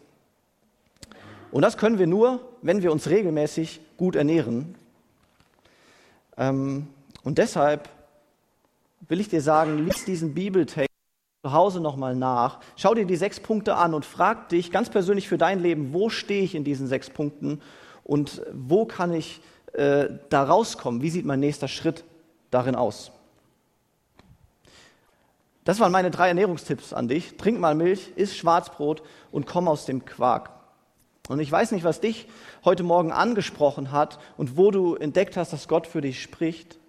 Und 1.52 1.63
das 1.63 1.78
können 1.78 1.98
wir 1.98 2.08
nur, 2.08 2.39
wenn 2.62 2.82
wir 2.82 2.91
uns 2.91 3.10
regelmäßig 3.10 3.82
gut 3.98 4.15
ernähren. 4.15 4.76
Ähm, 6.38 6.88
und 7.24 7.38
deshalb 7.38 7.89
will 9.08 9.20
ich 9.20 9.30
dir 9.30 9.41
sagen, 9.41 9.86
lies 9.86 10.06
diesen 10.06 10.34
Bibeltext 10.34 10.89
zu 11.44 11.52
Hause 11.52 11.82
nochmal 11.82 12.15
nach. 12.15 12.60
Schau 12.76 12.94
dir 12.94 13.06
die 13.06 13.15
sechs 13.15 13.39
Punkte 13.39 13.76
an 13.76 13.94
und 13.94 14.06
frag 14.06 14.50
dich 14.50 14.72
ganz 14.72 14.89
persönlich 14.89 15.28
für 15.28 15.38
dein 15.38 15.60
Leben, 15.60 15.94
wo 15.94 16.10
stehe 16.10 16.44
ich 16.44 16.56
in 16.56 16.63
diesen 16.63 16.88
sechs 16.88 17.10
Punkten 17.10 17.62
und 18.04 18.41
wo 18.54 18.86
kann 18.86 19.13
ich 19.13 19.41
äh, 19.74 20.08
da 20.30 20.44
rauskommen? 20.44 21.02
Wie 21.02 21.10
sieht 21.10 21.26
mein 21.26 21.39
nächster 21.39 21.67
Schritt 21.67 22.04
darin 22.52 22.76
aus? 22.76 23.12
Das 25.63 25.80
waren 25.80 25.91
meine 25.91 26.12
drei 26.12 26.30
Ernährungstipps 26.30 26.93
an 26.93 27.08
dich. 27.08 27.38
Trink 27.38 27.60
mal 27.60 27.76
Milch, 27.76 28.12
iss 28.15 28.36
Schwarzbrot 28.36 29.04
und 29.32 29.45
komm 29.45 29.67
aus 29.67 29.86
dem 29.86 30.06
Quark. 30.06 30.50
Und 31.28 31.39
ich 31.39 31.52
weiß 31.52 31.71
nicht, 31.71 31.84
was 31.84 32.02
dich 32.02 32.28
heute 32.65 32.84
Morgen 32.84 33.12
angesprochen 33.12 33.91
hat 33.91 34.19
und 34.38 34.58
wo 34.58 34.71
du 34.71 34.95
entdeckt 34.95 35.38
hast, 35.38 35.54
dass 35.54 35.67
Gott 35.67 35.88
für 35.88 36.02
dich 36.02 36.21
spricht. 36.21 36.80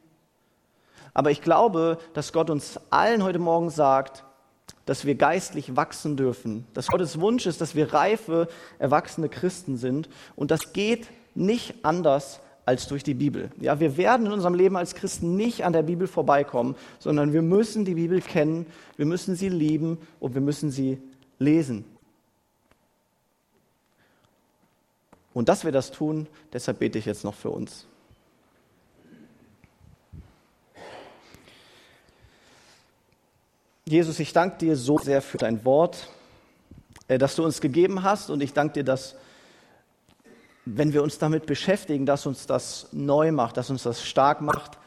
Aber 1.14 1.30
ich 1.30 1.42
glaube, 1.42 1.98
dass 2.14 2.32
Gott 2.32 2.48
uns 2.48 2.80
allen 2.90 3.22
heute 3.22 3.38
Morgen 3.38 3.68
sagt, 3.68 4.24
dass 4.86 5.04
wir 5.04 5.14
geistlich 5.14 5.76
wachsen 5.76 6.16
dürfen, 6.16 6.66
dass 6.74 6.88
Gottes 6.88 7.20
Wunsch 7.20 7.46
ist, 7.46 7.60
dass 7.60 7.74
wir 7.74 7.92
reife, 7.92 8.48
erwachsene 8.78 9.28
Christen 9.28 9.76
sind. 9.76 10.08
Und 10.34 10.50
das 10.50 10.72
geht 10.72 11.08
nicht 11.34 11.84
anders 11.84 12.40
als 12.64 12.86
durch 12.86 13.02
die 13.02 13.14
Bibel. 13.14 13.50
Ja, 13.60 13.80
wir 13.80 13.96
werden 13.96 14.26
in 14.26 14.32
unserem 14.32 14.54
Leben 14.54 14.76
als 14.76 14.94
Christen 14.94 15.36
nicht 15.36 15.64
an 15.64 15.72
der 15.72 15.82
Bibel 15.82 16.06
vorbeikommen, 16.06 16.76
sondern 16.98 17.32
wir 17.32 17.42
müssen 17.42 17.84
die 17.84 17.94
Bibel 17.94 18.20
kennen, 18.20 18.66
wir 18.96 19.06
müssen 19.06 19.34
sie 19.34 19.48
lieben 19.48 19.98
und 20.20 20.34
wir 20.34 20.40
müssen 20.40 20.70
sie 20.70 20.98
lesen. 21.38 21.84
Und 25.34 25.48
dass 25.48 25.64
wir 25.64 25.72
das 25.72 25.90
tun, 25.90 26.26
deshalb 26.52 26.78
bete 26.78 26.98
ich 26.98 27.06
jetzt 27.06 27.24
noch 27.24 27.34
für 27.34 27.50
uns. 27.50 27.86
Jesus, 33.84 34.20
ich 34.20 34.32
danke 34.32 34.58
dir 34.58 34.76
so 34.76 34.98
sehr 34.98 35.20
für 35.20 35.38
dein 35.38 35.64
Wort, 35.64 36.08
äh, 37.08 37.18
das 37.18 37.34
du 37.34 37.44
uns 37.44 37.60
gegeben 37.60 38.02
hast 38.02 38.30
und 38.30 38.40
ich 38.40 38.52
danke 38.52 38.74
dir, 38.74 38.84
dass 38.84 39.16
wenn 40.64 40.92
wir 40.92 41.02
uns 41.02 41.18
damit 41.18 41.46
beschäftigen, 41.46 42.06
dass 42.06 42.26
uns 42.26 42.46
das 42.46 42.88
neu 42.92 43.32
macht, 43.32 43.56
dass 43.56 43.70
uns 43.70 43.82
das 43.82 44.04
stark 44.04 44.40
macht. 44.40 44.78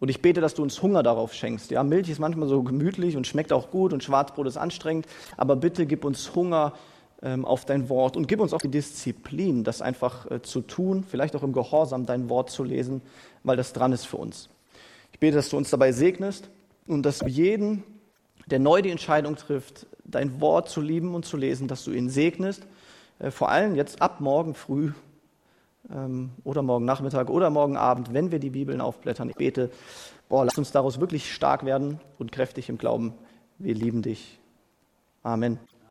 Und 0.00 0.08
ich 0.08 0.20
bete, 0.20 0.40
dass 0.40 0.54
du 0.54 0.62
uns 0.62 0.82
Hunger 0.82 1.02
darauf 1.02 1.32
schenkst. 1.32 1.70
Ja, 1.70 1.82
Milch 1.82 2.10
ist 2.10 2.18
manchmal 2.18 2.48
so 2.48 2.62
gemütlich 2.62 3.16
und 3.16 3.26
schmeckt 3.26 3.52
auch 3.52 3.70
gut 3.70 3.92
und 3.92 4.02
Schwarzbrot 4.02 4.46
ist 4.46 4.56
anstrengend, 4.56 5.06
aber 5.36 5.56
bitte 5.56 5.86
gib 5.86 6.04
uns 6.04 6.34
Hunger 6.34 6.74
ähm, 7.22 7.44
auf 7.44 7.64
dein 7.64 7.88
Wort 7.88 8.16
und 8.16 8.26
gib 8.26 8.40
uns 8.40 8.52
auch 8.52 8.60
die 8.60 8.68
Disziplin, 8.70 9.64
das 9.64 9.80
einfach 9.80 10.30
äh, 10.30 10.42
zu 10.42 10.60
tun, 10.60 11.04
vielleicht 11.08 11.36
auch 11.36 11.42
im 11.42 11.52
Gehorsam 11.52 12.06
dein 12.06 12.28
Wort 12.28 12.50
zu 12.50 12.64
lesen, 12.64 13.00
weil 13.44 13.56
das 13.56 13.72
dran 13.72 13.92
ist 13.92 14.04
für 14.04 14.16
uns. 14.16 14.50
Ich 15.12 15.20
bete, 15.20 15.36
dass 15.36 15.48
du 15.48 15.56
uns 15.56 15.70
dabei 15.70 15.92
segnest 15.92 16.50
und 16.86 17.04
dass 17.04 17.20
du 17.20 17.28
jeden, 17.28 17.84
der 18.46 18.58
neu 18.58 18.82
die 18.82 18.90
Entscheidung 18.90 19.36
trifft, 19.36 19.86
dein 20.04 20.40
Wort 20.40 20.68
zu 20.68 20.80
lieben 20.80 21.14
und 21.14 21.24
zu 21.24 21.36
lesen, 21.36 21.68
dass 21.68 21.84
du 21.84 21.92
ihn 21.92 22.10
segnest 22.10 22.66
vor 23.30 23.50
allem 23.50 23.74
jetzt 23.74 24.02
ab 24.02 24.20
morgen 24.20 24.54
früh 24.54 24.92
ähm, 25.90 26.30
oder 26.44 26.62
morgen 26.62 26.84
Nachmittag 26.84 27.30
oder 27.30 27.50
morgen 27.50 27.76
Abend, 27.76 28.12
wenn 28.12 28.30
wir 28.30 28.38
die 28.38 28.50
Bibeln 28.50 28.80
aufblättern. 28.80 29.30
Ich 29.30 29.36
bete, 29.36 29.70
boah, 30.28 30.44
lass 30.44 30.58
uns 30.58 30.72
daraus 30.72 31.00
wirklich 31.00 31.32
stark 31.32 31.64
werden 31.64 32.00
und 32.18 32.32
kräftig 32.32 32.68
im 32.68 32.78
Glauben. 32.78 33.14
Wir 33.58 33.74
lieben 33.74 34.02
dich. 34.02 34.38
Amen. 35.22 35.58